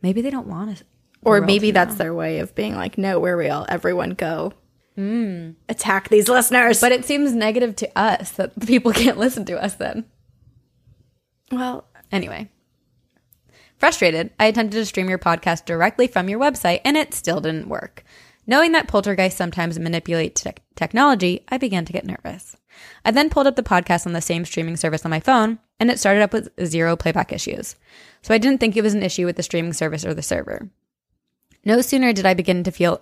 Maybe 0.00 0.22
they 0.22 0.30
don't 0.30 0.46
want 0.46 0.78
to. 0.78 0.84
Or 1.22 1.40
maybe 1.40 1.70
that's 1.70 1.94
their 1.96 2.12
way 2.14 2.38
of 2.40 2.54
being 2.54 2.74
like, 2.76 2.98
no, 2.98 3.18
we're 3.18 3.36
real. 3.36 3.64
Everyone 3.68 4.10
go. 4.10 4.52
Mm. 4.98 5.56
Attack 5.68 6.08
these 6.08 6.28
listeners. 6.28 6.80
But 6.80 6.92
it 6.92 7.04
seems 7.04 7.32
negative 7.32 7.74
to 7.76 7.98
us 7.98 8.30
that 8.32 8.58
people 8.66 8.92
can't 8.94 9.18
listen 9.18 9.44
to 9.46 9.62
us 9.62 9.74
then. 9.74 10.04
well, 11.50 11.86
Anyway. 12.12 12.48
Frustrated, 13.76 14.30
I 14.38 14.46
attempted 14.46 14.78
to 14.78 14.86
stream 14.86 15.08
your 15.08 15.18
podcast 15.18 15.64
directly 15.64 16.06
from 16.06 16.28
your 16.28 16.38
website 16.38 16.80
and 16.84 16.96
it 16.96 17.12
still 17.12 17.40
didn't 17.40 17.68
work. 17.68 18.04
Knowing 18.46 18.70
that 18.72 18.86
poltergeists 18.86 19.36
sometimes 19.36 19.78
manipulate 19.78 20.36
tech 20.36 20.60
technology, 20.76 21.44
I 21.48 21.58
began 21.58 21.84
to 21.86 21.92
get 21.92 22.06
nervous. 22.06 22.56
I 23.04 23.10
then 23.10 23.30
pulled 23.30 23.46
up 23.48 23.56
the 23.56 23.62
podcast 23.64 24.06
on 24.06 24.12
the 24.12 24.20
same 24.20 24.44
streaming 24.44 24.76
service 24.76 25.04
on 25.04 25.10
my 25.10 25.18
phone 25.18 25.58
and 25.80 25.90
it 25.90 25.98
started 25.98 26.22
up 26.22 26.32
with 26.32 26.50
zero 26.64 26.94
playback 26.94 27.32
issues. 27.32 27.74
So 28.22 28.32
I 28.32 28.38
didn't 28.38 28.60
think 28.60 28.76
it 28.76 28.82
was 28.82 28.94
an 28.94 29.02
issue 29.02 29.26
with 29.26 29.36
the 29.36 29.42
streaming 29.42 29.72
service 29.72 30.04
or 30.04 30.14
the 30.14 30.22
server. 30.22 30.68
No 31.64 31.80
sooner 31.80 32.12
did 32.12 32.26
I 32.26 32.34
begin 32.34 32.62
to 32.64 32.70
feel 32.70 33.00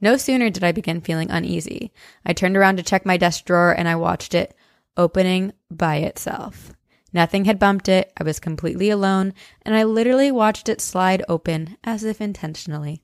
no 0.00 0.16
sooner 0.16 0.50
did 0.50 0.64
I 0.64 0.72
begin 0.72 1.00
feeling 1.00 1.30
uneasy. 1.30 1.92
I 2.24 2.32
turned 2.32 2.56
around 2.56 2.76
to 2.76 2.82
check 2.82 3.06
my 3.06 3.16
desk 3.16 3.44
drawer 3.44 3.72
and 3.72 3.88
I 3.88 3.96
watched 3.96 4.34
it 4.34 4.54
opening 4.96 5.52
by 5.70 5.96
itself. 5.96 6.72
Nothing 7.12 7.46
had 7.46 7.58
bumped 7.58 7.88
it. 7.88 8.12
I 8.18 8.24
was 8.24 8.38
completely 8.38 8.90
alone, 8.90 9.32
and 9.62 9.74
I 9.74 9.84
literally 9.84 10.30
watched 10.30 10.68
it 10.68 10.80
slide 10.80 11.24
open 11.28 11.78
as 11.82 12.04
if 12.04 12.20
intentionally. 12.20 13.02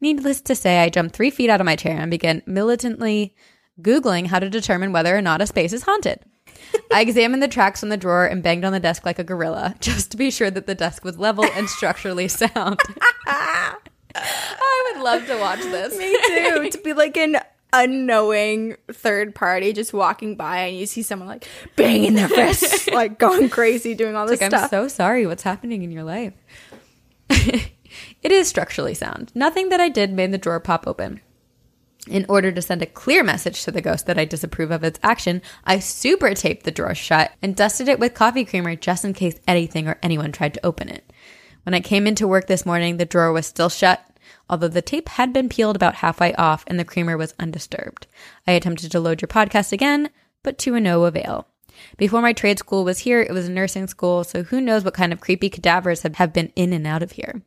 Needless 0.00 0.40
to 0.42 0.54
say, 0.54 0.78
I 0.78 0.88
jumped 0.88 1.16
three 1.16 1.30
feet 1.30 1.50
out 1.50 1.60
of 1.60 1.64
my 1.64 1.76
chair 1.76 1.98
and 1.98 2.10
began 2.10 2.42
militantly 2.46 3.34
Googling 3.80 4.26
how 4.26 4.38
to 4.38 4.50
determine 4.50 4.92
whether 4.92 5.16
or 5.16 5.22
not 5.22 5.40
a 5.40 5.46
space 5.46 5.72
is 5.72 5.82
haunted. 5.82 6.20
I 6.92 7.00
examined 7.00 7.42
the 7.42 7.48
tracks 7.48 7.82
on 7.82 7.88
the 7.88 7.96
drawer 7.96 8.26
and 8.26 8.42
banged 8.42 8.64
on 8.64 8.72
the 8.72 8.80
desk 8.80 9.04
like 9.04 9.18
a 9.18 9.24
gorilla, 9.24 9.74
just 9.80 10.10
to 10.10 10.16
be 10.16 10.30
sure 10.30 10.50
that 10.50 10.66
the 10.66 10.74
desk 10.74 11.04
was 11.04 11.18
level 11.18 11.44
and 11.44 11.68
structurally 11.68 12.28
sound. 12.28 12.80
I 14.14 14.92
would 14.92 15.02
love 15.02 15.26
to 15.26 15.38
watch 15.38 15.60
this. 15.60 15.96
Me 15.98 16.16
too. 16.26 16.70
to 16.72 16.78
be 16.82 16.92
like 16.92 17.16
an 17.16 17.36
unknowing 17.72 18.76
third 18.92 19.34
party 19.34 19.72
just 19.72 19.94
walking 19.94 20.36
by 20.36 20.58
and 20.58 20.76
you 20.76 20.86
see 20.86 21.02
someone 21.02 21.28
like 21.28 21.48
banging 21.76 22.14
their 22.14 22.28
fists, 22.28 22.86
like 22.88 23.18
going 23.18 23.48
crazy, 23.48 23.94
doing 23.94 24.14
all 24.14 24.26
this 24.26 24.40
like, 24.40 24.50
stuff. 24.50 24.64
I'm 24.64 24.68
so 24.68 24.88
sorry. 24.88 25.26
What's 25.26 25.42
happening 25.42 25.82
in 25.82 25.90
your 25.90 26.04
life? 26.04 26.34
it 27.30 28.32
is 28.32 28.48
structurally 28.48 28.94
sound. 28.94 29.32
Nothing 29.34 29.70
that 29.70 29.80
I 29.80 29.88
did 29.88 30.12
made 30.12 30.32
the 30.32 30.38
drawer 30.38 30.60
pop 30.60 30.86
open. 30.86 31.20
In 32.08 32.26
order 32.28 32.50
to 32.50 32.60
send 32.60 32.82
a 32.82 32.86
clear 32.86 33.22
message 33.22 33.62
to 33.62 33.70
the 33.70 33.80
ghost 33.80 34.06
that 34.06 34.18
I 34.18 34.24
disapprove 34.24 34.72
of 34.72 34.82
its 34.82 34.98
action, 35.04 35.40
I 35.64 35.78
super 35.78 36.34
taped 36.34 36.64
the 36.64 36.72
drawer 36.72 36.96
shut 36.96 37.30
and 37.40 37.54
dusted 37.54 37.88
it 37.88 38.00
with 38.00 38.12
coffee 38.12 38.44
creamer 38.44 38.74
just 38.74 39.04
in 39.04 39.12
case 39.12 39.38
anything 39.46 39.86
or 39.86 39.98
anyone 40.02 40.32
tried 40.32 40.54
to 40.54 40.66
open 40.66 40.88
it. 40.88 41.11
When 41.64 41.74
I 41.74 41.80
came 41.80 42.06
into 42.06 42.26
work 42.26 42.46
this 42.46 42.66
morning, 42.66 42.96
the 42.96 43.04
drawer 43.04 43.32
was 43.32 43.46
still 43.46 43.68
shut, 43.68 44.04
although 44.50 44.68
the 44.68 44.82
tape 44.82 45.08
had 45.08 45.32
been 45.32 45.48
peeled 45.48 45.76
about 45.76 45.96
halfway 45.96 46.34
off 46.34 46.64
and 46.66 46.78
the 46.78 46.84
creamer 46.84 47.16
was 47.16 47.34
undisturbed. 47.38 48.06
I 48.46 48.52
attempted 48.52 48.90
to 48.92 49.00
load 49.00 49.22
your 49.22 49.28
podcast 49.28 49.72
again, 49.72 50.10
but 50.42 50.58
to 50.58 50.78
no 50.80 51.04
avail. 51.04 51.46
Before 51.96 52.22
my 52.22 52.32
trade 52.32 52.58
school 52.58 52.84
was 52.84 53.00
here, 53.00 53.20
it 53.20 53.32
was 53.32 53.48
a 53.48 53.50
nursing 53.50 53.86
school, 53.86 54.24
so 54.24 54.42
who 54.42 54.60
knows 54.60 54.84
what 54.84 54.94
kind 54.94 55.12
of 55.12 55.20
creepy 55.20 55.50
cadavers 55.50 56.02
have, 56.02 56.16
have 56.16 56.32
been 56.32 56.52
in 56.56 56.72
and 56.72 56.86
out 56.86 57.02
of 57.02 57.12
here. 57.12 57.42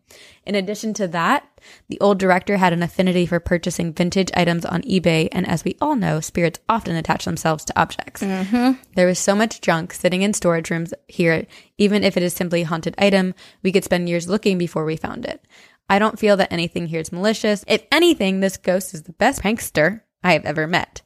In 0.45 0.55
addition 0.55 0.93
to 0.95 1.07
that, 1.09 1.47
the 1.89 1.99
old 1.99 2.19
director 2.19 2.57
had 2.57 2.73
an 2.73 2.83
affinity 2.83 3.25
for 3.25 3.39
purchasing 3.39 3.93
vintage 3.93 4.31
items 4.35 4.65
on 4.65 4.81
eBay, 4.83 5.29
and 5.31 5.47
as 5.47 5.63
we 5.63 5.75
all 5.81 5.95
know, 5.95 6.19
spirits 6.19 6.59
often 6.69 6.95
attach 6.95 7.25
themselves 7.25 7.65
to 7.65 7.79
objects. 7.79 8.21
Mm-hmm. 8.21 8.81
There 8.95 9.07
was 9.07 9.19
so 9.19 9.35
much 9.35 9.61
junk 9.61 9.93
sitting 9.93 10.21
in 10.21 10.33
storage 10.33 10.69
rooms 10.69 10.93
here, 11.07 11.47
even 11.77 12.03
if 12.03 12.17
it 12.17 12.23
is 12.23 12.33
simply 12.33 12.61
a 12.61 12.65
haunted 12.65 12.95
item, 12.97 13.33
we 13.63 13.71
could 13.71 13.83
spend 13.83 14.07
years 14.09 14.27
looking 14.27 14.57
before 14.57 14.85
we 14.85 14.95
found 14.95 15.25
it. 15.25 15.45
I 15.89 15.99
don't 15.99 16.19
feel 16.19 16.38
that 16.38 16.51
anything 16.51 16.88
here 16.88 17.01
is 17.01 17.11
malicious. 17.11 17.63
If 17.67 17.83
anything, 17.91 18.39
this 18.39 18.57
ghost 18.57 18.93
is 18.93 19.03
the 19.03 19.13
best 19.13 19.41
prankster 19.41 20.01
I 20.23 20.33
have 20.33 20.45
ever 20.45 20.65
met. 20.65 21.01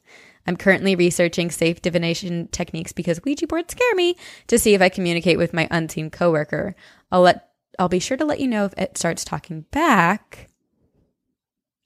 I'm 0.49 0.57
currently 0.57 0.95
researching 0.95 1.51
safe 1.51 1.79
divination 1.79 2.47
techniques 2.47 2.91
because 2.91 3.23
Ouija 3.23 3.45
boards 3.45 3.71
scare 3.71 3.93
me 3.93 4.17
to 4.47 4.57
see 4.57 4.73
if 4.73 4.81
I 4.81 4.89
communicate 4.89 5.37
with 5.37 5.53
my 5.53 5.67
unseen 5.69 6.09
coworker. 6.09 6.75
I'll 7.11 7.21
let 7.21 7.49
I'll 7.77 7.87
be 7.87 7.99
sure 7.99 8.17
to 8.17 8.25
let 8.25 8.39
you 8.39 8.47
know 8.47 8.65
if 8.65 8.73
it 8.75 8.97
starts 8.97 9.23
talking 9.23 9.65
back. 9.69 10.49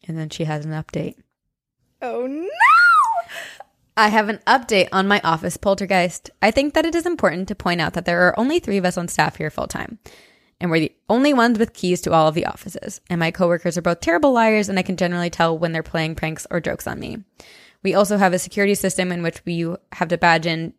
And 0.07 0.17
then 0.17 0.29
she 0.29 0.45
has 0.45 0.63
an 0.63 0.71
update. 0.71 1.15
oh 2.01 2.25
no! 2.25 2.47
I 3.97 4.07
have 4.07 4.29
an 4.29 4.39
update 4.47 4.87
on 4.93 5.09
my 5.09 5.19
office 5.25 5.57
poltergeist. 5.57 6.29
I 6.41 6.49
think 6.49 6.73
that 6.73 6.85
it 6.85 6.95
is 6.95 7.05
important 7.05 7.49
to 7.49 7.55
point 7.55 7.81
out 7.81 7.95
that 7.95 8.05
there 8.05 8.21
are 8.21 8.39
only 8.39 8.59
three 8.59 8.77
of 8.77 8.85
us 8.85 8.97
on 8.97 9.09
staff 9.09 9.35
here 9.35 9.51
full 9.51 9.67
time. 9.67 9.99
And 10.61 10.71
we're 10.71 10.79
the 10.79 10.95
only 11.09 11.33
ones 11.33 11.59
with 11.59 11.73
keys 11.73 11.99
to 12.03 12.13
all 12.13 12.29
of 12.29 12.35
the 12.35 12.45
offices. 12.45 13.01
And 13.09 13.19
my 13.19 13.29
coworkers 13.29 13.77
are 13.77 13.81
both 13.81 13.99
terrible 13.99 14.31
liars, 14.31 14.69
and 14.69 14.79
I 14.79 14.83
can 14.83 14.95
generally 14.95 15.29
tell 15.29 15.57
when 15.57 15.73
they're 15.73 15.83
playing 15.83 16.15
pranks 16.15 16.47
or 16.49 16.61
jokes 16.61 16.87
on 16.87 17.01
me. 17.01 17.17
We 17.83 17.93
also 17.93 18.17
have 18.17 18.33
a 18.33 18.39
security 18.39 18.75
system 18.75 19.11
in 19.11 19.21
which 19.21 19.43
we 19.45 19.75
have 19.93 20.07
to 20.07 20.17
badge 20.17 20.45
in 20.45 20.73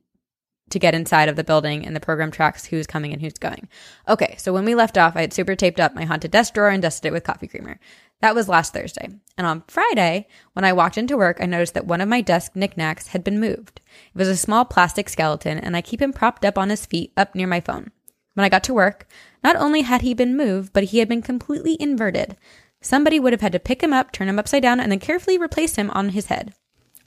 to 0.71 0.79
get 0.79 0.95
inside 0.95 1.29
of 1.29 1.37
the 1.37 1.45
building, 1.45 1.87
and 1.87 1.95
the 1.95 2.01
program 2.01 2.31
tracks 2.31 2.65
who's 2.65 2.87
coming 2.87 3.13
and 3.13 3.21
who's 3.21 3.35
going. 3.35 3.69
Okay, 4.09 4.35
so 4.39 4.53
when 4.53 4.65
we 4.65 4.75
left 4.75 4.97
off, 4.97 5.15
I 5.15 5.21
had 5.21 5.33
super 5.33 5.55
taped 5.55 5.79
up 5.79 5.95
my 5.95 6.05
haunted 6.05 6.31
desk 6.31 6.55
drawer 6.55 6.71
and 6.71 6.83
dusted 6.83 7.11
it 7.11 7.13
with 7.13 7.25
coffee 7.25 7.47
creamer. 7.47 7.79
That 8.21 8.35
was 8.35 8.49
last 8.49 8.73
Thursday. 8.73 9.11
And 9.37 9.47
on 9.47 9.65
Friday, 9.69 10.27
when 10.55 10.65
I 10.65 10.73
walked 10.73 10.97
into 10.97 11.19
work, 11.19 11.39
I 11.41 11.47
noticed 11.47 11.75
that 11.75 11.87
one 11.87 12.01
of 12.01 12.09
my 12.09 12.23
desk 12.23 12.57
knickknacks 12.57 13.09
had 13.09 13.23
been 13.23 13.39
moved. 13.39 13.81
It 14.15 14.19
was 14.19 14.29
a 14.29 14.37
small 14.37 14.65
plastic 14.65 15.11
skeleton, 15.11 15.59
and 15.59 15.77
I 15.77 15.83
keep 15.83 16.01
him 16.01 16.13
propped 16.13 16.45
up 16.45 16.57
on 16.57 16.71
his 16.71 16.87
feet 16.87 17.13
up 17.17 17.35
near 17.35 17.47
my 17.47 17.61
phone. 17.61 17.91
When 18.33 18.45
I 18.45 18.49
got 18.49 18.65
to 18.65 18.75
work, 18.75 19.07
not 19.43 19.57
only 19.57 19.83
had 19.83 20.01
he 20.01 20.15
been 20.15 20.37
moved, 20.37 20.73
but 20.73 20.85
he 20.85 20.99
had 20.99 21.09
been 21.09 21.23
completely 21.23 21.77
inverted. 21.79 22.37
Somebody 22.81 23.21
would 23.21 23.33
have 23.33 23.43
had 23.43 23.53
to 23.53 23.61
pick 23.61 23.83
him 23.83 23.93
up, 23.93 24.13
turn 24.13 24.29
him 24.29 24.39
upside 24.39 24.63
down, 24.63 24.81
and 24.81 24.91
then 24.91 24.99
carefully 24.99 25.39
replace 25.39 25.77
him 25.77 25.91
on 25.91 26.11
his 26.11 26.27
head. 26.27 26.55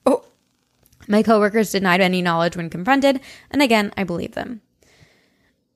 Oh, 0.07 0.23
My 1.07 1.21
coworkers 1.21 1.71
denied 1.71 2.01
any 2.01 2.21
knowledge 2.21 2.57
when 2.57 2.69
confronted, 2.69 3.19
and 3.51 3.61
again, 3.61 3.93
I 3.95 4.03
believe 4.03 4.33
them. 4.33 4.61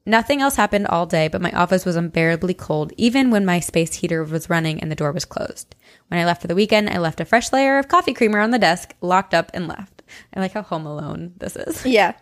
Nothing 0.06 0.42
else 0.42 0.56
happened 0.56 0.88
all 0.88 1.06
day, 1.06 1.28
but 1.28 1.42
my 1.42 1.52
office 1.52 1.86
was 1.86 1.96
unbearably 1.96 2.56
cold, 2.56 2.92
even 2.98 3.30
when 3.30 3.46
my 3.46 3.60
space 3.60 3.94
heater 3.96 4.24
was 4.24 4.50
running 4.50 4.82
and 4.82 4.90
the 4.92 4.96
door 4.96 5.12
was 5.12 5.26
closed. 5.26 5.76
When 6.08 6.20
I 6.20 6.26
left 6.26 6.42
for 6.42 6.48
the 6.48 6.56
weekend, 6.56 6.90
I 6.90 6.98
left 6.98 7.20
a 7.22 7.26
fresh 7.26 7.54
layer 7.54 7.78
of 7.78 7.88
coffee 7.88 8.14
creamer 8.14 8.40
on 8.40 8.50
the 8.50 8.58
desk, 8.58 8.96
locked 9.02 9.36
up, 9.36 9.52
and 9.54 9.68
left. 9.68 10.02
I 10.34 10.40
like 10.40 10.54
how 10.54 10.64
home 10.64 10.88
alone 10.88 11.34
this 11.38 11.56
is. 11.56 11.86
yeah. 11.86 12.14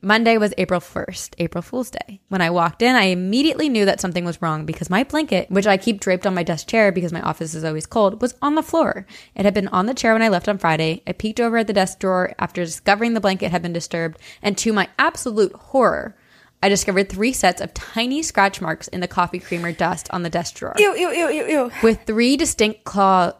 Monday 0.00 0.38
was 0.38 0.54
April 0.58 0.80
1st, 0.80 1.34
April 1.38 1.60
Fool's 1.60 1.90
Day. 1.90 2.20
When 2.28 2.40
I 2.40 2.50
walked 2.50 2.82
in, 2.82 2.94
I 2.94 3.06
immediately 3.06 3.68
knew 3.68 3.84
that 3.84 4.00
something 4.00 4.24
was 4.24 4.40
wrong 4.40 4.64
because 4.64 4.88
my 4.88 5.02
blanket, 5.02 5.50
which 5.50 5.66
I 5.66 5.76
keep 5.76 5.98
draped 5.98 6.24
on 6.24 6.36
my 6.36 6.44
desk 6.44 6.68
chair 6.68 6.92
because 6.92 7.12
my 7.12 7.20
office 7.20 7.52
is 7.52 7.64
always 7.64 7.84
cold, 7.84 8.22
was 8.22 8.36
on 8.40 8.54
the 8.54 8.62
floor. 8.62 9.06
It 9.34 9.44
had 9.44 9.54
been 9.54 9.66
on 9.68 9.86
the 9.86 9.94
chair 9.94 10.12
when 10.12 10.22
I 10.22 10.28
left 10.28 10.48
on 10.48 10.58
Friday. 10.58 11.02
I 11.04 11.12
peeked 11.12 11.40
over 11.40 11.56
at 11.58 11.66
the 11.66 11.72
desk 11.72 11.98
drawer 11.98 12.32
after 12.38 12.64
discovering 12.64 13.14
the 13.14 13.20
blanket 13.20 13.50
had 13.50 13.60
been 13.60 13.72
disturbed, 13.72 14.18
and 14.40 14.56
to 14.58 14.72
my 14.72 14.88
absolute 15.00 15.52
horror, 15.52 16.16
I 16.62 16.68
discovered 16.68 17.08
three 17.08 17.32
sets 17.32 17.60
of 17.60 17.74
tiny 17.74 18.22
scratch 18.22 18.60
marks 18.60 18.86
in 18.86 19.00
the 19.00 19.08
coffee 19.08 19.40
creamer 19.40 19.72
dust 19.72 20.08
on 20.12 20.22
the 20.22 20.30
desk 20.30 20.54
drawer 20.54 20.74
Ew, 20.78 20.94
ew, 20.96 21.10
ew, 21.10 21.28
ew, 21.28 21.46
ew. 21.48 21.70
with 21.82 22.04
three 22.04 22.36
distinct 22.36 22.84
claws, 22.84 23.34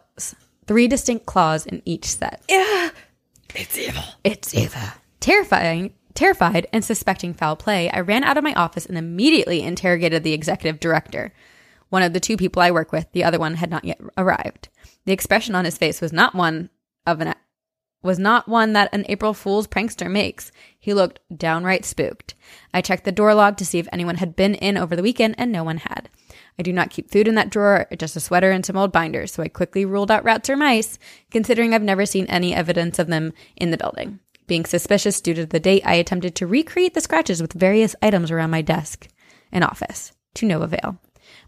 three 0.67 0.89
distinct 0.89 1.25
claws 1.25 1.65
in 1.65 1.81
each 1.85 2.05
set. 2.05 2.41
Yeah. 2.49 2.89
It's 3.55 3.77
evil. 3.77 4.03
It's 4.25 4.53
Eva. 4.53 4.93
Terrifying, 5.21 5.93
terrified 6.19 6.67
and 6.73 6.83
suspecting 6.83 7.33
foul 7.33 7.55
play, 7.55 7.89
I 7.89 8.01
ran 8.01 8.25
out 8.25 8.37
of 8.37 8.43
my 8.43 8.53
office 8.53 8.85
and 8.85 8.97
immediately 8.97 9.61
interrogated 9.61 10.21
the 10.21 10.33
executive 10.33 10.77
director. 10.77 11.31
One 11.87 12.03
of 12.03 12.11
the 12.11 12.19
two 12.19 12.35
people 12.35 12.61
I 12.61 12.71
work 12.71 12.91
with, 12.91 13.09
the 13.13 13.23
other 13.23 13.39
one 13.39 13.55
had 13.55 13.69
not 13.69 13.85
yet 13.85 14.01
arrived. 14.17 14.67
The 15.05 15.13
expression 15.13 15.55
on 15.55 15.63
his 15.63 15.77
face 15.77 16.01
was 16.01 16.11
not 16.11 16.35
one 16.35 16.71
of 17.07 17.21
an 17.21 17.33
was 18.01 18.19
not 18.19 18.47
one 18.49 18.73
that 18.73 18.93
an 18.93 19.05
April 19.07 19.33
Fool's 19.33 19.67
prankster 19.67 20.11
makes. 20.11 20.51
He 20.77 20.93
looked 20.93 21.19
downright 21.35 21.85
spooked. 21.85 22.33
I 22.73 22.81
checked 22.81 23.05
the 23.05 23.11
door 23.11 23.33
log 23.33 23.55
to 23.57 23.65
see 23.65 23.79
if 23.79 23.89
anyone 23.91 24.15
had 24.15 24.35
been 24.35 24.55
in 24.55 24.77
over 24.77 24.95
the 24.95 25.03
weekend, 25.03 25.35
and 25.37 25.51
no 25.51 25.63
one 25.63 25.77
had. 25.77 26.09
I 26.57 26.63
do 26.63 26.71
not 26.73 26.89
keep 26.89 27.11
food 27.11 27.27
in 27.27 27.35
that 27.35 27.49
drawer, 27.49 27.87
just 27.97 28.15
a 28.15 28.21
sweater 28.21 28.51
and 28.51 28.65
some 28.65 28.77
old 28.77 28.91
binders, 28.91 29.33
so 29.33 29.43
I 29.43 29.47
quickly 29.47 29.85
ruled 29.85 30.11
out 30.11 30.23
rats 30.23 30.49
or 30.49 30.55
mice, 30.55 30.97
considering 31.31 31.73
I've 31.73 31.81
never 31.81 32.05
seen 32.05 32.25
any 32.25 32.53
evidence 32.53 32.99
of 32.99 33.07
them 33.07 33.33
in 33.55 33.71
the 33.71 33.77
building. 33.77 34.19
Being 34.49 34.65
suspicious 34.65 35.21
due 35.21 35.35
to 35.35 35.45
the 35.45 35.59
date, 35.59 35.83
I 35.85 35.93
attempted 35.93 36.33
to 36.35 36.47
recreate 36.47 36.95
the 36.95 37.01
scratches 37.01 37.39
with 37.39 37.53
various 37.53 37.95
items 38.01 38.31
around 38.31 38.49
my 38.49 38.63
desk 38.63 39.07
and 39.51 39.63
office, 39.63 40.11
to 40.33 40.47
no 40.47 40.63
avail. 40.63 40.97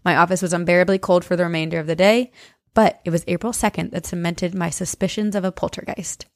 My 0.04 0.16
office 0.16 0.40
was 0.40 0.52
unbearably 0.52 1.00
cold 1.00 1.24
for 1.24 1.34
the 1.34 1.42
remainder 1.42 1.80
of 1.80 1.88
the 1.88 1.96
day, 1.96 2.30
but 2.74 3.00
it 3.04 3.10
was 3.10 3.24
April 3.26 3.52
2nd 3.52 3.90
that 3.90 4.06
cemented 4.06 4.54
my 4.54 4.70
suspicions 4.70 5.34
of 5.34 5.42
a 5.42 5.50
poltergeist. 5.50 6.26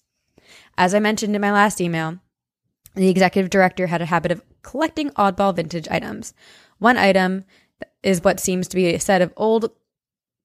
As 0.77 0.93
I 0.93 0.99
mentioned 0.99 1.37
in 1.37 1.41
my 1.41 1.53
last 1.53 1.81
email, 1.81 2.19
the 2.97 3.11
executive 3.11 3.49
director 3.49 3.87
had 3.87 4.03
a 4.03 4.07
habit 4.07 4.33
of 4.33 4.43
collecting 4.63 5.11
oddball 5.11 5.55
vintage 5.55 5.87
items. 5.89 6.35
One 6.79 6.97
item 6.97 7.45
is 8.03 8.25
what 8.25 8.41
seems 8.41 8.67
to 8.69 8.77
be 8.77 8.93
a 8.93 8.99
set 8.99 9.23
of 9.23 9.33
old 9.37 9.71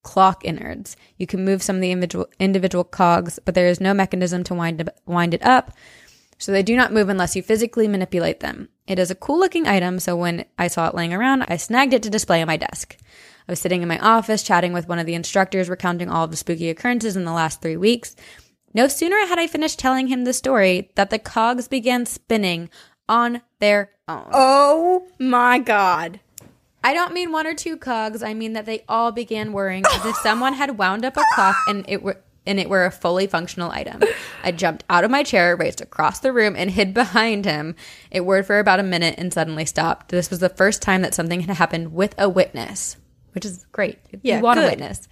clock 0.03 0.45
innards. 0.45 0.95
You 1.17 1.25
can 1.25 1.43
move 1.43 1.63
some 1.63 1.77
of 1.77 1.81
the 1.81 1.91
individual, 1.91 2.27
individual 2.39 2.83
cogs, 2.83 3.39
but 3.43 3.55
there 3.55 3.67
is 3.67 3.81
no 3.81 3.93
mechanism 3.95 4.43
to 4.45 4.53
wind, 4.53 4.87
wind 5.07 5.33
it 5.33 5.43
up, 5.43 5.73
so 6.41 6.51
they 6.51 6.63
do 6.63 6.75
not 6.75 6.91
move 6.91 7.07
unless 7.07 7.35
you 7.35 7.43
physically 7.43 7.87
manipulate 7.87 8.39
them. 8.39 8.67
It 8.87 8.97
is 8.97 9.11
a 9.11 9.15
cool 9.15 9.39
looking 9.39 9.67
item, 9.67 9.99
so 9.99 10.15
when 10.15 10.45
I 10.57 10.69
saw 10.69 10.87
it 10.87 10.95
laying 10.95 11.13
around, 11.13 11.43
I 11.43 11.57
snagged 11.57 11.93
it 11.93 12.01
to 12.01 12.09
display 12.09 12.41
on 12.41 12.47
my 12.47 12.57
desk. 12.57 12.97
I 13.47 13.51
was 13.51 13.59
sitting 13.59 13.83
in 13.83 13.87
my 13.87 13.99
office 13.99 14.41
chatting 14.41 14.73
with 14.73 14.89
one 14.89 14.97
of 14.97 15.05
the 15.05 15.13
instructors 15.13 15.69
recounting 15.69 16.09
all 16.09 16.23
of 16.23 16.31
the 16.31 16.37
spooky 16.37 16.71
occurrences 16.71 17.15
in 17.15 17.25
the 17.25 17.31
last 17.31 17.61
three 17.61 17.77
weeks. 17.77 18.15
No 18.73 18.87
sooner 18.87 19.17
had 19.27 19.37
I 19.37 19.45
finished 19.45 19.77
telling 19.77 20.07
him 20.07 20.23
the 20.23 20.33
story 20.33 20.89
that 20.95 21.11
the 21.11 21.19
cogs 21.19 21.67
began 21.67 22.07
spinning 22.07 22.71
on 23.07 23.43
their 23.59 23.91
own. 24.07 24.29
Oh 24.33 25.07
my 25.19 25.59
god. 25.59 26.21
I 26.83 26.95
don't 26.95 27.13
mean 27.13 27.31
one 27.31 27.45
or 27.45 27.53
two 27.53 27.77
cogs. 27.77 28.23
I 28.23 28.33
mean 28.33 28.53
that 28.53 28.65
they 28.65 28.83
all 28.89 29.11
began 29.11 29.53
whirring 29.53 29.83
as 29.85 30.05
if 30.07 30.15
someone 30.17 30.53
had 30.53 30.79
wound 30.79 31.05
up 31.05 31.17
a 31.17 31.23
clock 31.35 31.55
and 31.67 31.85
it 31.87 32.01
were 32.01 32.17
and 32.45 32.59
it 32.59 32.69
were 32.69 32.85
a 32.85 32.91
fully 32.91 33.27
functional 33.27 33.71
item. 33.71 34.01
I 34.43 34.51
jumped 34.51 34.83
out 34.89 35.03
of 35.03 35.11
my 35.11 35.23
chair, 35.23 35.55
raced 35.55 35.81
across 35.81 36.19
the 36.19 36.33
room, 36.33 36.55
and 36.55 36.71
hid 36.71 36.93
behind 36.93 37.45
him. 37.45 37.75
It 38.09 38.25
whirred 38.25 38.47
for 38.47 38.59
about 38.59 38.79
a 38.79 38.83
minute 38.83 39.15
and 39.17 39.33
suddenly 39.33 39.65
stopped. 39.65 40.09
This 40.09 40.29
was 40.29 40.39
the 40.39 40.49
first 40.49 40.81
time 40.81 41.01
that 41.01 41.13
something 41.13 41.41
had 41.41 41.55
happened 41.55 41.93
with 41.93 42.15
a 42.17 42.29
witness, 42.29 42.97
which 43.33 43.45
is 43.45 43.65
great. 43.71 43.99
Yeah, 44.21 44.37
you 44.37 44.43
want 44.43 44.59
a 44.59 44.63
good. 44.63 44.71
witness. 44.71 45.07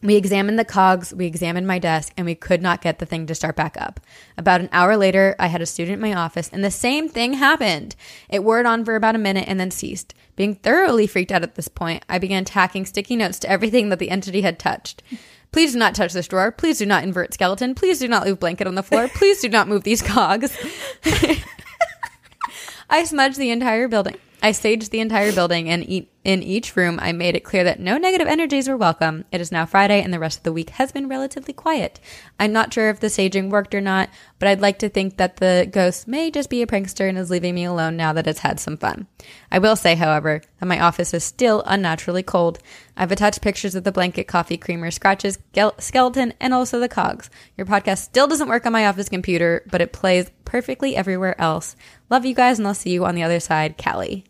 We 0.00 0.14
examined 0.14 0.60
the 0.60 0.64
cogs, 0.64 1.12
we 1.12 1.26
examined 1.26 1.66
my 1.66 1.80
desk, 1.80 2.12
and 2.16 2.24
we 2.24 2.36
could 2.36 2.62
not 2.62 2.82
get 2.82 3.00
the 3.00 3.06
thing 3.06 3.26
to 3.26 3.34
start 3.34 3.56
back 3.56 3.76
up. 3.76 3.98
About 4.36 4.60
an 4.60 4.68
hour 4.70 4.96
later, 4.96 5.34
I 5.40 5.48
had 5.48 5.60
a 5.60 5.66
student 5.66 5.94
in 5.94 6.00
my 6.00 6.14
office, 6.14 6.48
and 6.52 6.62
the 6.62 6.70
same 6.70 7.08
thing 7.08 7.32
happened. 7.32 7.96
It 8.28 8.44
whirred 8.44 8.66
on 8.66 8.84
for 8.84 8.94
about 8.94 9.16
a 9.16 9.18
minute 9.18 9.46
and 9.48 9.58
then 9.58 9.72
ceased. 9.72 10.14
Being 10.36 10.54
thoroughly 10.54 11.08
freaked 11.08 11.32
out 11.32 11.42
at 11.42 11.56
this 11.56 11.66
point, 11.66 12.04
I 12.08 12.18
began 12.18 12.44
tacking 12.44 12.86
sticky 12.86 13.16
notes 13.16 13.40
to 13.40 13.50
everything 13.50 13.88
that 13.88 13.98
the 13.98 14.10
entity 14.10 14.42
had 14.42 14.60
touched. 14.60 15.02
Please 15.50 15.72
do 15.72 15.78
not 15.78 15.94
touch 15.94 16.12
this 16.12 16.28
drawer. 16.28 16.52
Please 16.52 16.78
do 16.78 16.86
not 16.86 17.04
invert 17.04 17.34
skeleton. 17.34 17.74
Please 17.74 17.98
do 17.98 18.08
not 18.08 18.26
leave 18.26 18.38
blanket 18.38 18.66
on 18.66 18.74
the 18.74 18.82
floor. 18.82 19.08
Please 19.14 19.40
do 19.40 19.48
not 19.48 19.68
move 19.68 19.84
these 19.84 20.02
cogs. 20.02 20.56
I 22.90 23.04
smudge 23.04 23.36
the 23.36 23.50
entire 23.50 23.88
building. 23.88 24.16
I 24.42 24.52
sage 24.52 24.90
the 24.90 25.00
entire 25.00 25.32
building 25.32 25.68
and 25.68 25.88
eat 25.88 26.10
in 26.28 26.42
each 26.42 26.76
room, 26.76 26.98
I 27.00 27.12
made 27.12 27.36
it 27.36 27.42
clear 27.42 27.64
that 27.64 27.80
no 27.80 27.96
negative 27.96 28.28
energies 28.28 28.68
were 28.68 28.76
welcome. 28.76 29.24
It 29.32 29.40
is 29.40 29.50
now 29.50 29.64
Friday, 29.64 30.02
and 30.02 30.12
the 30.12 30.18
rest 30.18 30.36
of 30.36 30.42
the 30.44 30.52
week 30.52 30.68
has 30.68 30.92
been 30.92 31.08
relatively 31.08 31.54
quiet. 31.54 32.00
I'm 32.38 32.52
not 32.52 32.70
sure 32.70 32.90
if 32.90 33.00
the 33.00 33.06
saging 33.06 33.48
worked 33.48 33.74
or 33.74 33.80
not, 33.80 34.10
but 34.38 34.46
I'd 34.46 34.60
like 34.60 34.78
to 34.80 34.90
think 34.90 35.16
that 35.16 35.36
the 35.36 35.66
ghost 35.72 36.06
may 36.06 36.30
just 36.30 36.50
be 36.50 36.60
a 36.60 36.66
prankster 36.66 37.08
and 37.08 37.16
is 37.16 37.30
leaving 37.30 37.54
me 37.54 37.64
alone 37.64 37.96
now 37.96 38.12
that 38.12 38.26
it's 38.26 38.40
had 38.40 38.60
some 38.60 38.76
fun. 38.76 39.06
I 39.50 39.58
will 39.58 39.74
say, 39.74 39.94
however, 39.94 40.42
that 40.60 40.66
my 40.66 40.78
office 40.78 41.14
is 41.14 41.24
still 41.24 41.62
unnaturally 41.64 42.22
cold. 42.22 42.58
I've 42.94 43.10
attached 43.10 43.40
pictures 43.40 43.74
of 43.74 43.84
the 43.84 43.90
blanket, 43.90 44.28
coffee 44.28 44.58
creamer, 44.58 44.90
scratches, 44.90 45.38
skeleton, 45.78 46.34
and 46.40 46.52
also 46.52 46.78
the 46.78 46.90
cogs. 46.90 47.30
Your 47.56 47.66
podcast 47.66 48.02
still 48.02 48.26
doesn't 48.26 48.50
work 48.50 48.66
on 48.66 48.72
my 48.72 48.86
office 48.86 49.08
computer, 49.08 49.62
but 49.70 49.80
it 49.80 49.94
plays 49.94 50.30
perfectly 50.44 50.94
everywhere 50.94 51.40
else. 51.40 51.74
Love 52.10 52.26
you 52.26 52.34
guys, 52.34 52.58
and 52.58 52.68
I'll 52.68 52.74
see 52.74 52.90
you 52.90 53.06
on 53.06 53.14
the 53.14 53.22
other 53.22 53.40
side, 53.40 53.82
Callie. 53.82 54.26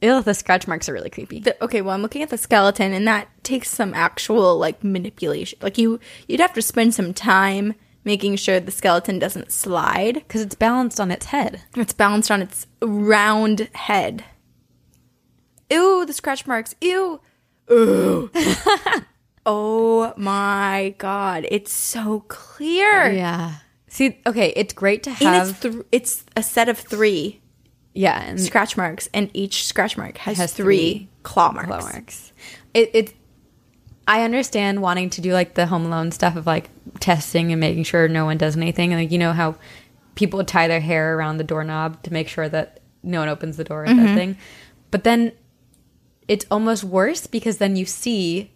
Ew, 0.00 0.22
the 0.22 0.34
scratch 0.34 0.68
marks 0.68 0.88
are 0.88 0.92
really 0.92 1.10
creepy. 1.10 1.40
The- 1.40 1.62
okay, 1.64 1.80
well, 1.82 1.94
I'm 1.94 2.02
looking 2.02 2.22
at 2.22 2.30
the 2.30 2.38
skeleton, 2.38 2.92
and 2.92 3.06
that 3.08 3.28
takes 3.42 3.68
some 3.70 3.94
actual 3.94 4.56
like 4.58 4.84
manipulation. 4.84 5.58
Like 5.62 5.78
you, 5.78 5.98
you'd 6.28 6.40
have 6.40 6.52
to 6.54 6.62
spend 6.62 6.94
some 6.94 7.12
time 7.12 7.74
making 8.04 8.36
sure 8.36 8.60
the 8.60 8.70
skeleton 8.70 9.18
doesn't 9.18 9.50
slide. 9.52 10.14
Because 10.14 10.40
it's 10.42 10.54
balanced 10.54 11.00
on 11.00 11.10
its 11.10 11.26
head. 11.26 11.62
It's 11.76 11.92
balanced 11.92 12.30
on 12.30 12.42
its 12.42 12.66
round 12.80 13.68
head. 13.74 14.24
Ew, 15.70 16.06
the 16.06 16.12
scratch 16.12 16.46
marks. 16.46 16.74
Ew. 16.80 17.20
Ooh. 17.70 18.30
oh 19.46 20.14
my 20.16 20.94
god, 20.98 21.46
it's 21.50 21.72
so 21.72 22.24
clear. 22.28 23.10
Yeah. 23.12 23.56
See, 23.88 24.18
okay, 24.26 24.52
it's 24.56 24.72
great 24.72 25.02
to 25.02 25.10
And 25.10 25.18
have. 25.18 25.50
it's 25.50 25.60
th- 25.60 25.86
it's 25.92 26.24
a 26.36 26.42
set 26.42 26.68
of 26.68 26.78
three 26.78 27.40
yeah, 27.98 28.22
and 28.22 28.40
scratch 28.40 28.76
marks, 28.76 29.08
and 29.12 29.28
each 29.34 29.66
scratch 29.66 29.96
mark 29.96 30.18
has, 30.18 30.38
Has 30.38 30.52
three, 30.52 30.64
three 30.64 31.08
claw 31.24 31.50
marks. 31.50 31.66
claw 31.66 31.80
marks. 31.80 32.32
It, 32.72 32.90
it. 32.94 33.14
I 34.06 34.22
understand 34.22 34.80
wanting 34.80 35.10
to 35.10 35.20
do 35.20 35.32
like 35.32 35.54
the 35.54 35.66
Home 35.66 35.84
Alone 35.84 36.12
stuff 36.12 36.36
of 36.36 36.46
like 36.46 36.70
testing 37.00 37.50
and 37.50 37.58
making 37.58 37.82
sure 37.82 38.06
no 38.06 38.24
one 38.24 38.38
does 38.38 38.56
anything, 38.56 38.92
and 38.92 39.02
like 39.02 39.10
you 39.10 39.18
know 39.18 39.32
how 39.32 39.56
people 40.14 40.44
tie 40.44 40.68
their 40.68 40.78
hair 40.78 41.16
around 41.18 41.38
the 41.38 41.44
doorknob 41.44 42.00
to 42.04 42.12
make 42.12 42.28
sure 42.28 42.48
that 42.48 42.78
no 43.02 43.18
one 43.18 43.28
opens 43.28 43.56
the 43.56 43.64
door 43.64 43.82
with 43.82 43.96
that 43.96 43.96
mm-hmm. 43.96 44.14
thing. 44.14 44.38
But 44.92 45.02
then 45.02 45.32
it's 46.28 46.46
almost 46.52 46.84
worse 46.84 47.26
because 47.26 47.58
then 47.58 47.74
you 47.74 47.84
see 47.84 48.52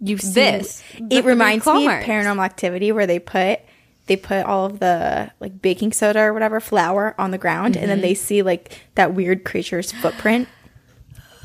You 0.00 0.18
see 0.18 0.32
This, 0.34 0.84
It 1.10 1.24
reminds 1.24 1.64
me 1.64 1.86
of. 1.86 2.04
Paranormal 2.04 2.44
Activity, 2.44 2.92
where 2.92 3.06
they 3.06 3.18
put 3.18 3.60
they 4.06 4.16
put 4.16 4.44
all 4.46 4.66
of 4.66 4.80
the 4.80 5.30
like 5.40 5.62
baking 5.62 5.92
soda 5.92 6.20
or 6.20 6.32
whatever 6.32 6.60
flour 6.60 7.14
on 7.18 7.30
the 7.30 7.38
ground, 7.38 7.76
and 7.76 7.88
then 7.90 7.98
Mm-hmm. 7.98 8.02
they 8.06 8.14
see 8.14 8.42
like 8.42 8.78
that 8.96 9.14
weird 9.14 9.44
creature's 9.44 9.92
footprint. 9.92 10.48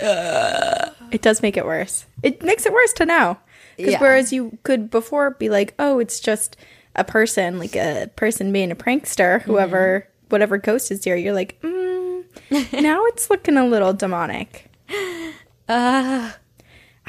it 0.02 1.22
does 1.22 1.42
make 1.42 1.58
it 1.58 1.66
worse. 1.66 2.06
It 2.24 2.44
makes 2.44 2.66
it 2.66 2.74
worse 2.74 2.94
to 2.94 3.06
know. 3.06 3.38
Because 3.78 3.94
Yeah. 3.94 4.00
whereas 4.02 4.34
you 4.34 4.58
could 4.64 4.90
before 4.90 5.32
be 5.32 5.50
like, 5.50 5.74
oh, 5.80 6.00
it's 6.00 6.20
just 6.20 6.58
a 6.96 7.04
person, 7.04 7.60
like 7.60 7.76
a 7.76 8.10
person 8.16 8.52
being 8.52 8.72
a 8.72 8.76
prankster, 8.76 9.42
whoever, 9.44 10.02
Mm-hmm. 10.02 10.28
whatever 10.30 10.58
ghost 10.58 10.92
is 10.92 11.04
here, 11.04 11.16
you're 11.16 11.34
like, 11.34 11.60
mm, 11.62 12.24
now 12.82 13.06
it's 13.06 13.30
looking 13.30 13.58
a 13.58 13.66
little 13.66 13.94
demonic. 13.94 14.70
uh 15.70 16.32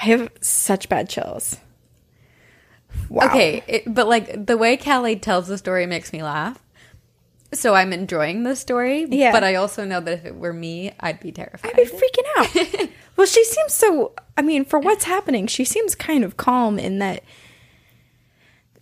I 0.03 0.05
have 0.05 0.31
such 0.41 0.89
bad 0.89 1.09
chills. 1.11 1.57
Wow. 3.11 3.27
Okay, 3.27 3.63
it, 3.67 3.83
but 3.93 4.09
like 4.09 4.47
the 4.47 4.57
way 4.57 4.77
Callie 4.77 5.17
tells 5.17 5.49
the 5.49 5.59
story 5.59 5.85
makes 5.85 6.13
me 6.13 6.23
laugh. 6.23 6.63
So 7.53 7.75
I'm 7.75 7.93
enjoying 7.93 8.45
the 8.45 8.55
story. 8.55 9.05
Yeah. 9.11 9.33
But 9.33 9.43
I 9.43 9.57
also 9.57 9.85
know 9.85 9.99
that 10.01 10.13
if 10.13 10.25
it 10.25 10.37
were 10.37 10.53
me, 10.53 10.93
I'd 11.01 11.19
be 11.19 11.33
terrified. 11.33 11.73
I'd 11.73 11.77
be 11.77 11.85
freaking 11.85 12.83
out. 12.85 12.89
well, 13.17 13.27
she 13.27 13.43
seems 13.45 13.75
so. 13.75 14.13
I 14.37 14.43
mean, 14.43 14.65
for 14.65 14.79
what's 14.79 15.05
happening, 15.05 15.49
she 15.49 15.65
seems 15.65 15.97
kind 15.97 16.23
of 16.23 16.37
calm 16.37 16.79
in 16.79 17.01
that 17.01 17.25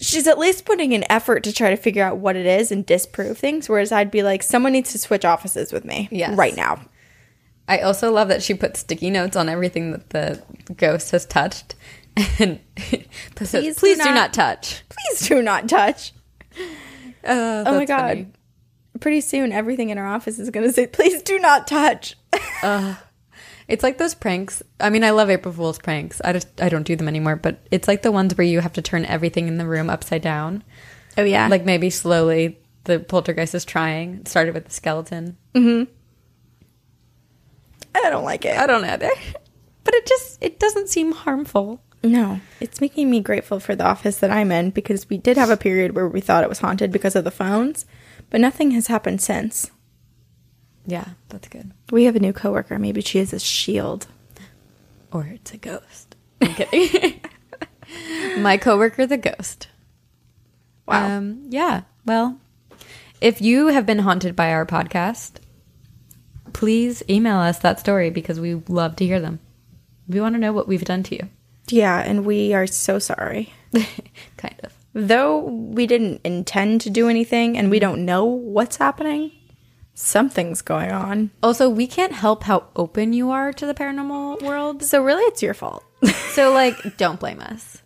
she's 0.00 0.26
at 0.26 0.38
least 0.38 0.66
putting 0.66 0.92
an 0.92 1.04
effort 1.10 1.42
to 1.44 1.52
try 1.52 1.70
to 1.70 1.76
figure 1.76 2.04
out 2.04 2.18
what 2.18 2.36
it 2.36 2.44
is 2.44 2.70
and 2.70 2.84
disprove 2.84 3.38
things. 3.38 3.68
Whereas 3.68 3.90
I'd 3.90 4.10
be 4.10 4.22
like, 4.22 4.42
someone 4.42 4.72
needs 4.72 4.92
to 4.92 4.98
switch 4.98 5.24
offices 5.24 5.72
with 5.72 5.86
me 5.86 6.08
Yes. 6.12 6.36
right 6.36 6.54
now. 6.54 6.82
I 7.66 7.80
also 7.80 8.10
love 8.12 8.28
that 8.28 8.42
she 8.42 8.54
put 8.54 8.76
sticky 8.76 9.10
notes 9.10 9.36
on 9.36 9.48
everything 9.48 9.90
that 9.92 10.10
the 10.10 10.42
ghost 10.76 11.10
has 11.10 11.26
touched. 11.26 11.74
And 12.38 12.58
please, 12.76 13.06
Please 13.34 13.50
do 13.52 13.74
please 13.74 13.98
do 13.98 14.04
not- 14.04 14.14
not 14.14 14.32
touch. 14.34 14.82
Please 14.88 15.28
do 15.28 15.40
not 15.42 15.68
touch. 15.68 16.12
Uh, 17.24 17.64
Oh 17.66 17.74
my 17.76 17.84
god. 17.84 18.08
funny. 18.08 18.26
Pretty 19.00 19.20
soon, 19.20 19.52
everything 19.52 19.90
in 19.90 19.98
our 19.98 20.06
office 20.06 20.38
is 20.40 20.50
going 20.50 20.66
to 20.66 20.72
say, 20.72 20.86
"Please 20.88 21.22
do 21.22 21.38
not 21.38 21.66
touch." 21.66 22.16
It's 23.68 23.82
like 23.82 23.98
those 23.98 24.14
pranks. 24.14 24.62
I 24.80 24.88
mean, 24.88 25.04
I 25.04 25.10
love 25.10 25.28
April 25.28 25.52
Fool's 25.52 25.78
pranks. 25.78 26.22
I 26.24 26.32
just 26.32 26.48
I 26.58 26.70
don't 26.70 26.84
do 26.86 26.96
them 26.96 27.06
anymore, 27.06 27.36
but 27.36 27.58
it's 27.70 27.86
like 27.86 28.00
the 28.00 28.10
ones 28.10 28.34
where 28.34 28.46
you 28.46 28.60
have 28.60 28.72
to 28.72 28.80
turn 28.82 29.04
everything 29.04 29.46
in 29.46 29.58
the 29.58 29.66
room 29.66 29.90
upside 29.90 30.22
down. 30.22 30.64
oh 31.18 31.22
yeah, 31.22 31.48
Like 31.48 31.66
maybe 31.66 31.90
slowly 31.90 32.58
the 32.84 32.98
poltergeist 32.98 33.54
is 33.54 33.66
trying. 33.66 34.14
It 34.20 34.28
started 34.28 34.54
with 34.54 34.64
the 34.64 34.70
skeleton. 34.70 35.36
I 35.54 35.86
don't 38.10 38.24
like 38.24 38.44
it. 38.46 38.56
I 38.56 38.66
don't 38.66 38.84
either. 38.84 39.10
But 39.84 39.94
it 39.94 40.06
just 40.06 40.38
it 40.42 40.58
doesn't 40.58 40.88
seem 40.90 41.12
harmful. 41.12 41.82
No, 42.02 42.40
it's 42.60 42.80
making 42.80 43.10
me 43.10 43.20
grateful 43.20 43.58
for 43.58 43.74
the 43.74 43.86
office 43.86 44.18
that 44.18 44.30
I'm 44.30 44.52
in 44.52 44.70
because 44.70 45.08
we 45.08 45.18
did 45.18 45.36
have 45.36 45.50
a 45.50 45.56
period 45.56 45.94
where 45.94 46.08
we 46.08 46.20
thought 46.20 46.44
it 46.44 46.48
was 46.48 46.60
haunted 46.60 46.92
because 46.92 47.16
of 47.16 47.24
the 47.24 47.30
phones, 47.30 47.86
but 48.30 48.40
nothing 48.40 48.70
has 48.72 48.86
happened 48.86 49.20
since. 49.20 49.70
Yeah, 50.86 51.08
that's 51.28 51.48
good. 51.48 51.72
We 51.90 52.04
have 52.04 52.16
a 52.16 52.20
new 52.20 52.32
coworker. 52.32 52.78
Maybe 52.78 53.00
she 53.00 53.18
is 53.18 53.32
a 53.32 53.38
shield. 53.38 54.06
Or 55.12 55.26
it's 55.26 55.52
a 55.52 55.56
ghost. 55.56 56.16
I'm 56.40 56.54
kidding. 56.54 57.20
My 58.38 58.56
coworker, 58.56 59.06
the 59.06 59.16
ghost. 59.16 59.68
Wow. 60.86 61.18
Um, 61.18 61.46
yeah. 61.48 61.82
Well, 62.06 62.40
if 63.20 63.42
you 63.42 63.66
have 63.68 63.84
been 63.84 63.98
haunted 63.98 64.36
by 64.36 64.52
our 64.52 64.64
podcast, 64.64 65.32
please 66.52 67.02
email 67.10 67.38
us 67.38 67.58
that 67.58 67.80
story 67.80 68.10
because 68.10 68.38
we 68.38 68.54
love 68.54 68.96
to 68.96 69.06
hear 69.06 69.20
them. 69.20 69.40
We 70.06 70.20
want 70.20 70.36
to 70.36 70.40
know 70.40 70.52
what 70.52 70.68
we've 70.68 70.84
done 70.84 71.02
to 71.04 71.16
you. 71.16 71.28
Yeah, 71.72 72.00
and 72.00 72.24
we 72.24 72.54
are 72.54 72.66
so 72.66 72.98
sorry. 72.98 73.52
kind 74.36 74.60
of. 74.62 74.72
Though 74.94 75.40
we 75.40 75.86
didn't 75.86 76.20
intend 76.24 76.80
to 76.82 76.90
do 76.90 77.08
anything 77.08 77.56
and 77.56 77.70
we 77.70 77.76
mm-hmm. 77.76 77.90
don't 77.90 78.04
know 78.04 78.24
what's 78.24 78.76
happening, 78.76 79.32
something's 79.94 80.62
going 80.62 80.90
on. 80.90 81.30
Also, 81.42 81.68
we 81.68 81.86
can't 81.86 82.12
help 82.12 82.44
how 82.44 82.66
open 82.76 83.12
you 83.12 83.30
are 83.30 83.52
to 83.52 83.66
the 83.66 83.74
paranormal 83.74 84.42
world. 84.42 84.82
So 84.82 85.02
really 85.02 85.22
it's 85.24 85.42
your 85.42 85.54
fault. 85.54 85.84
So 86.32 86.52
like 86.52 86.96
don't 86.96 87.18
blame 87.18 87.40
us. 87.40 87.82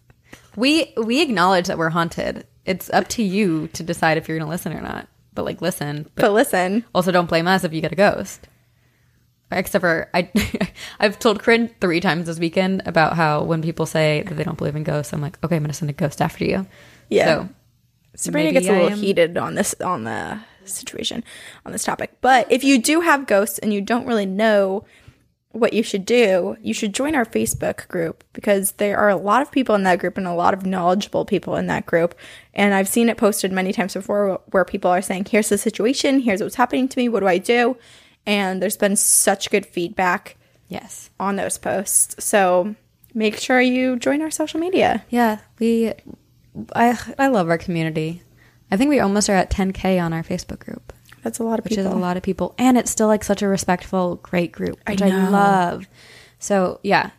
We 0.57 0.93
we 0.99 1.23
acknowledge 1.23 1.69
that 1.69 1.79
we're 1.79 1.89
haunted. 1.89 2.47
It's 2.67 2.91
up 2.91 3.09
to 3.09 3.23
you 3.23 3.69
to 3.69 3.83
decide 3.83 4.19
if 4.19 4.29
you're 4.29 4.37
going 4.37 4.47
to 4.47 4.51
listen 4.51 4.75
or 4.75 4.83
not. 4.83 5.09
But 5.33 5.47
like 5.47 5.63
listen, 5.63 6.03
but 6.15 6.23
but 6.23 6.33
listen, 6.33 6.85
also 6.95 7.13
don't 7.13 7.31
blame 7.31 7.49
us 7.49 7.65
if 7.65 7.73
you 7.73 7.81
get 7.81 7.93
a 7.93 7.97
ghost. 7.97 8.47
Except 9.53 9.83
for 9.83 10.09
I 10.15 10.31
I've 11.01 11.19
told 11.19 11.41
Corinne 11.43 11.71
3 11.81 12.01
times 12.01 12.27
this 12.27 12.39
weekend 12.39 12.83
about 12.87 13.15
how 13.15 13.43
when 13.43 13.63
people 13.63 13.87
say 13.87 14.23
that 14.27 14.35
they 14.35 14.45
don't 14.45 14.59
believe 14.59 14.77
in 14.77 14.85
ghosts, 14.85 15.13
I'm 15.13 15.21
like, 15.21 15.39
"Okay, 15.45 15.57
I'm 15.57 15.63
going 15.63 15.71
to 15.71 15.77
send 15.77 15.91
a 15.91 15.95
ghost 15.95 16.21
after 16.21 16.45
you." 16.45 16.67
Yeah. 17.09 17.25
So, 17.25 17.49
Sabrina 18.15 18.53
gets 18.53 18.69
a 18.69 18.73
little 18.73 18.99
heated 18.99 19.37
on 19.37 19.55
this 19.55 19.75
on 19.81 20.05
the 20.05 20.41
situation 20.65 21.25
on 21.67 21.73
this 21.73 21.85
topic. 21.85 22.13
But 22.21 22.51
if 22.51 22.65
you 22.65 22.79
do 22.79 23.01
have 23.01 23.27
ghosts 23.27 23.59
and 23.59 23.73
you 23.73 23.81
don't 23.81 24.07
really 24.07 24.27
know 24.27 24.85
what 25.53 25.75
you 25.75 25.83
should 25.83 26.07
do, 26.07 26.57
you 26.63 26.73
should 26.73 26.95
join 26.95 27.15
our 27.15 27.27
Facebook 27.27 27.87
group 27.89 28.25
because 28.33 28.73
there 28.73 28.97
are 28.97 29.11
a 29.11 29.17
lot 29.17 29.43
of 29.43 29.53
people 29.53 29.75
in 29.75 29.83
that 29.83 29.99
group 29.99 30.17
and 30.17 30.27
a 30.27 30.33
lot 30.33 30.55
of 30.55 30.65
knowledgeable 30.65 31.27
people 31.27 31.57
in 31.57 31.67
that 31.67 31.85
group. 31.85 32.15
And 32.55 32.73
I've 32.73 32.89
seen 32.89 33.11
it 33.11 33.19
posted 33.19 33.53
many 33.53 33.73
times 33.73 33.93
before 33.93 34.41
where 34.51 34.65
people 34.65 34.91
are 34.91 35.03
saying, 35.03 35.27
"Here's 35.31 35.51
the 35.51 35.59
situation. 35.59 36.21
Here's 36.21 36.43
what's 36.43 36.55
happening 36.55 36.89
to 36.89 36.99
me. 36.99 37.09
What 37.09 37.21
do 37.21 37.27
I 37.27 37.39
do?" 37.39 37.77
And 38.27 38.63
there's 38.63 38.77
been 38.77 38.97
such 38.97 39.51
good 39.51 39.67
feedback 39.67 40.37
yes. 40.69 41.11
on 41.19 41.37
those 41.37 41.59
posts. 41.59 42.25
So 42.25 42.75
make 43.15 43.37
sure 43.37 43.61
you 43.61 43.99
join 43.99 44.23
our 44.23 44.31
social 44.31 44.61
media. 44.61 45.05
Yeah, 45.11 45.39
we 45.59 45.93
I 46.75 46.99
I 47.19 47.27
love 47.29 47.49
our 47.49 47.59
community. 47.59 48.23
I 48.71 48.77
think 48.77 48.89
we 48.91 49.01
almost 49.01 49.29
are 49.29 49.35
at 49.35 49.51
10k 49.51 50.03
on 50.03 50.13
our 50.13 50.23
Facebook 50.23 50.61
group. 50.61 50.93
That's 51.23 51.39
a 51.39 51.45
lot 51.45 51.59
of 51.59 51.65
which 51.65 51.73
people. 51.77 51.87
is 51.87 51.93
a 51.93 51.99
lot 51.99 52.17
of 52.17 52.23
people 52.23 52.55
and 52.59 52.77
it's 52.77 52.91
still 52.91 53.07
like 53.07 53.23
such 53.23 53.43
a 53.43 53.49
respectful 53.49 54.17
great 54.17 54.51
group 54.51 54.77
which 54.89 55.01
i, 55.03 55.09
know. 55.09 55.31
love 55.31 55.87
so 56.41 56.81
yeah 56.83 57.11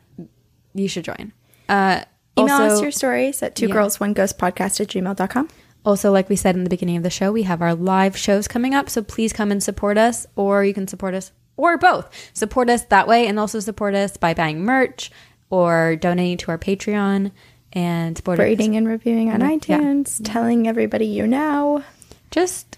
you 0.74 0.89
should 0.89 1.06
join 1.06 1.32
uh 1.70 2.04
Email 2.38 2.54
also, 2.56 2.76
us 2.76 2.82
your 2.82 2.92
stories 2.92 3.42
at 3.44 3.56
two 3.56 3.68
Yeah. 3.68 3.74
girls 3.74 4.00
one 4.02 4.12
ghost 4.13 4.38
podcast 4.38 4.82
at 4.82 4.88
gmail.com. 4.88 5.48
also 5.86 6.12
like 6.12 6.30
we 6.30 6.36
said 6.36 6.56
in 6.56 6.63
the 6.63 6.69
beginning 6.69 6.98
of 6.98 7.04
the 7.04 7.10
show 7.10 7.32
we 7.32 7.43
have 7.43 7.62
our 7.62 7.76
live 7.76 8.15
shows 8.17 8.48
coming 8.48 8.74
up 8.74 8.89
so 8.89 9.02
please 9.04 9.34
come 9.34 9.52
and 9.52 9.62
support 9.62 9.98
us 9.98 10.26
or 10.36 10.63
you 10.63 10.74
can 10.74 10.88
support 10.88 11.13
us 11.13 11.32
or 11.58 11.78
both 11.78 12.10
support 12.34 12.69
us 12.69 12.84
that 12.86 13.08
way 13.08 13.28
and 13.28 13.39
also 13.39 13.60
support 13.60 13.93
us 13.93 14.17
by 14.17 14.34
buying 14.34 14.62
merch 14.63 15.12
or 15.50 15.96
donating 15.96 16.38
to 16.38 16.50
our 16.52 16.58
patreon 16.58 17.32
and 17.74 18.22
Rating 18.28 18.76
and 18.76 18.88
reviewing 18.88 19.32
on 19.32 19.41
Yeah. 19.41 19.50
iTunes, 19.50 20.22
telling 20.24 20.67
everybody 20.67 21.06
you 21.08 21.26
know. 21.26 21.84
just 22.32 22.78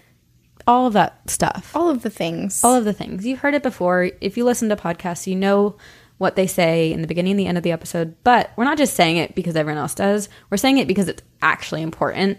all 0.66 0.86
of 0.86 0.94
that 0.94 1.30
stuff. 1.30 1.70
All 1.76 1.88
of 1.90 2.02
the 2.02 2.10
things. 2.10 2.64
All 2.64 2.74
of 2.74 2.84
the 2.84 2.92
things. 2.92 3.24
You've 3.24 3.38
heard 3.38 3.54
it 3.54 3.62
before. 3.62 4.10
If 4.20 4.36
you 4.36 4.44
listen 4.44 4.68
to 4.70 4.76
podcasts, 4.76 5.26
you 5.26 5.36
know 5.36 5.76
what 6.18 6.34
they 6.34 6.46
say 6.46 6.92
in 6.92 7.02
the 7.02 7.06
beginning 7.06 7.32
and 7.32 7.40
the 7.40 7.46
end 7.46 7.56
of 7.58 7.62
the 7.62 7.70
episode. 7.72 8.16
But 8.24 8.50
we're 8.56 8.64
not 8.64 8.78
just 8.78 8.94
saying 8.94 9.18
it 9.18 9.34
because 9.34 9.54
everyone 9.54 9.80
else 9.80 9.94
does. 9.94 10.28
We're 10.50 10.56
saying 10.56 10.78
it 10.78 10.88
because 10.88 11.08
it's 11.08 11.22
actually 11.40 11.82
important. 11.82 12.38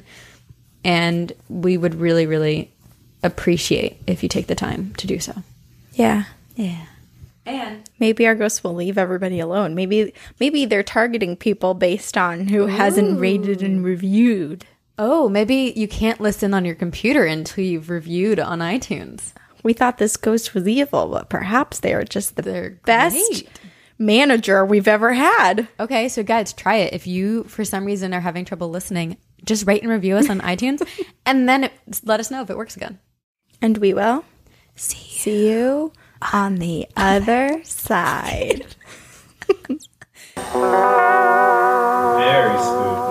And 0.87 1.31
we 1.49 1.77
would 1.77 1.95
really, 1.95 2.25
really 2.25 2.71
appreciate 3.23 3.97
if 4.07 4.23
you 4.23 4.29
take 4.29 4.47
the 4.47 4.55
time 4.55 4.93
to 4.97 5.05
do 5.07 5.19
so. 5.19 5.33
yeah. 5.93 6.23
Yeah. 6.55 6.85
And 7.45 7.87
Maybe 7.99 8.25
our 8.27 8.35
ghosts 8.35 8.63
will 8.63 8.73
leave 8.73 8.97
everybody 8.97 9.39
alone. 9.39 9.73
Maybe 9.75 10.13
maybe 10.39 10.65
they're 10.65 10.83
targeting 10.83 11.35
people 11.37 11.73
based 11.75 12.17
on 12.17 12.47
who 12.47 12.65
hasn't 12.65 13.19
rated 13.19 13.61
and 13.61 13.83
reviewed. 13.85 14.65
oh, 14.99 15.29
maybe 15.29 15.71
you 15.75 15.87
can't 15.87 16.19
listen 16.19 16.53
on 16.53 16.65
your 16.65 16.75
computer 16.75 17.25
until 17.25 17.63
you've 17.63 17.89
reviewed 17.89 18.39
on 18.39 18.59
iTunes. 18.59 19.31
We 19.63 19.73
thought 19.73 19.97
this 19.97 20.17
ghost 20.17 20.53
was 20.55 20.67
evil, 20.67 21.07
but 21.09 21.29
perhaps 21.29 21.79
they 21.79 21.93
are 21.93 22.03
just 22.03 22.35
the 22.35 22.41
They're 22.41 22.71
best 22.85 23.15
great. 23.45 23.49
manager 23.99 24.65
we've 24.65 24.87
ever 24.87 25.13
had. 25.13 25.67
Okay, 25.79 26.09
so 26.09 26.23
guys, 26.23 26.51
try 26.53 26.77
it. 26.77 26.93
If 26.93 27.05
you, 27.07 27.43
for 27.45 27.63
some 27.63 27.85
reason, 27.85 28.13
are 28.13 28.19
having 28.21 28.43
trouble 28.45 28.69
listening, 28.69 29.15
just 29.45 29.67
rate 29.67 29.81
and 29.81 29.91
review 29.91 30.15
us 30.17 30.29
on 30.29 30.41
iTunes, 30.53 30.87
and 31.25 31.47
then 31.47 31.65
it, 31.65 31.73
let 32.03 32.19
us 32.19 32.31
know 32.31 32.41
if 32.41 32.49
it 32.49 32.57
works 32.57 32.75
again. 32.75 32.99
And 33.61 33.77
we 33.77 33.93
will 33.93 34.25
see 34.75 34.97
you, 34.97 35.03
see 35.19 35.49
you 35.49 35.91
on 36.33 36.55
the 36.55 36.87
other, 36.95 37.61
side. 37.63 38.65
Very 42.17 42.57
spooky. 42.59 43.06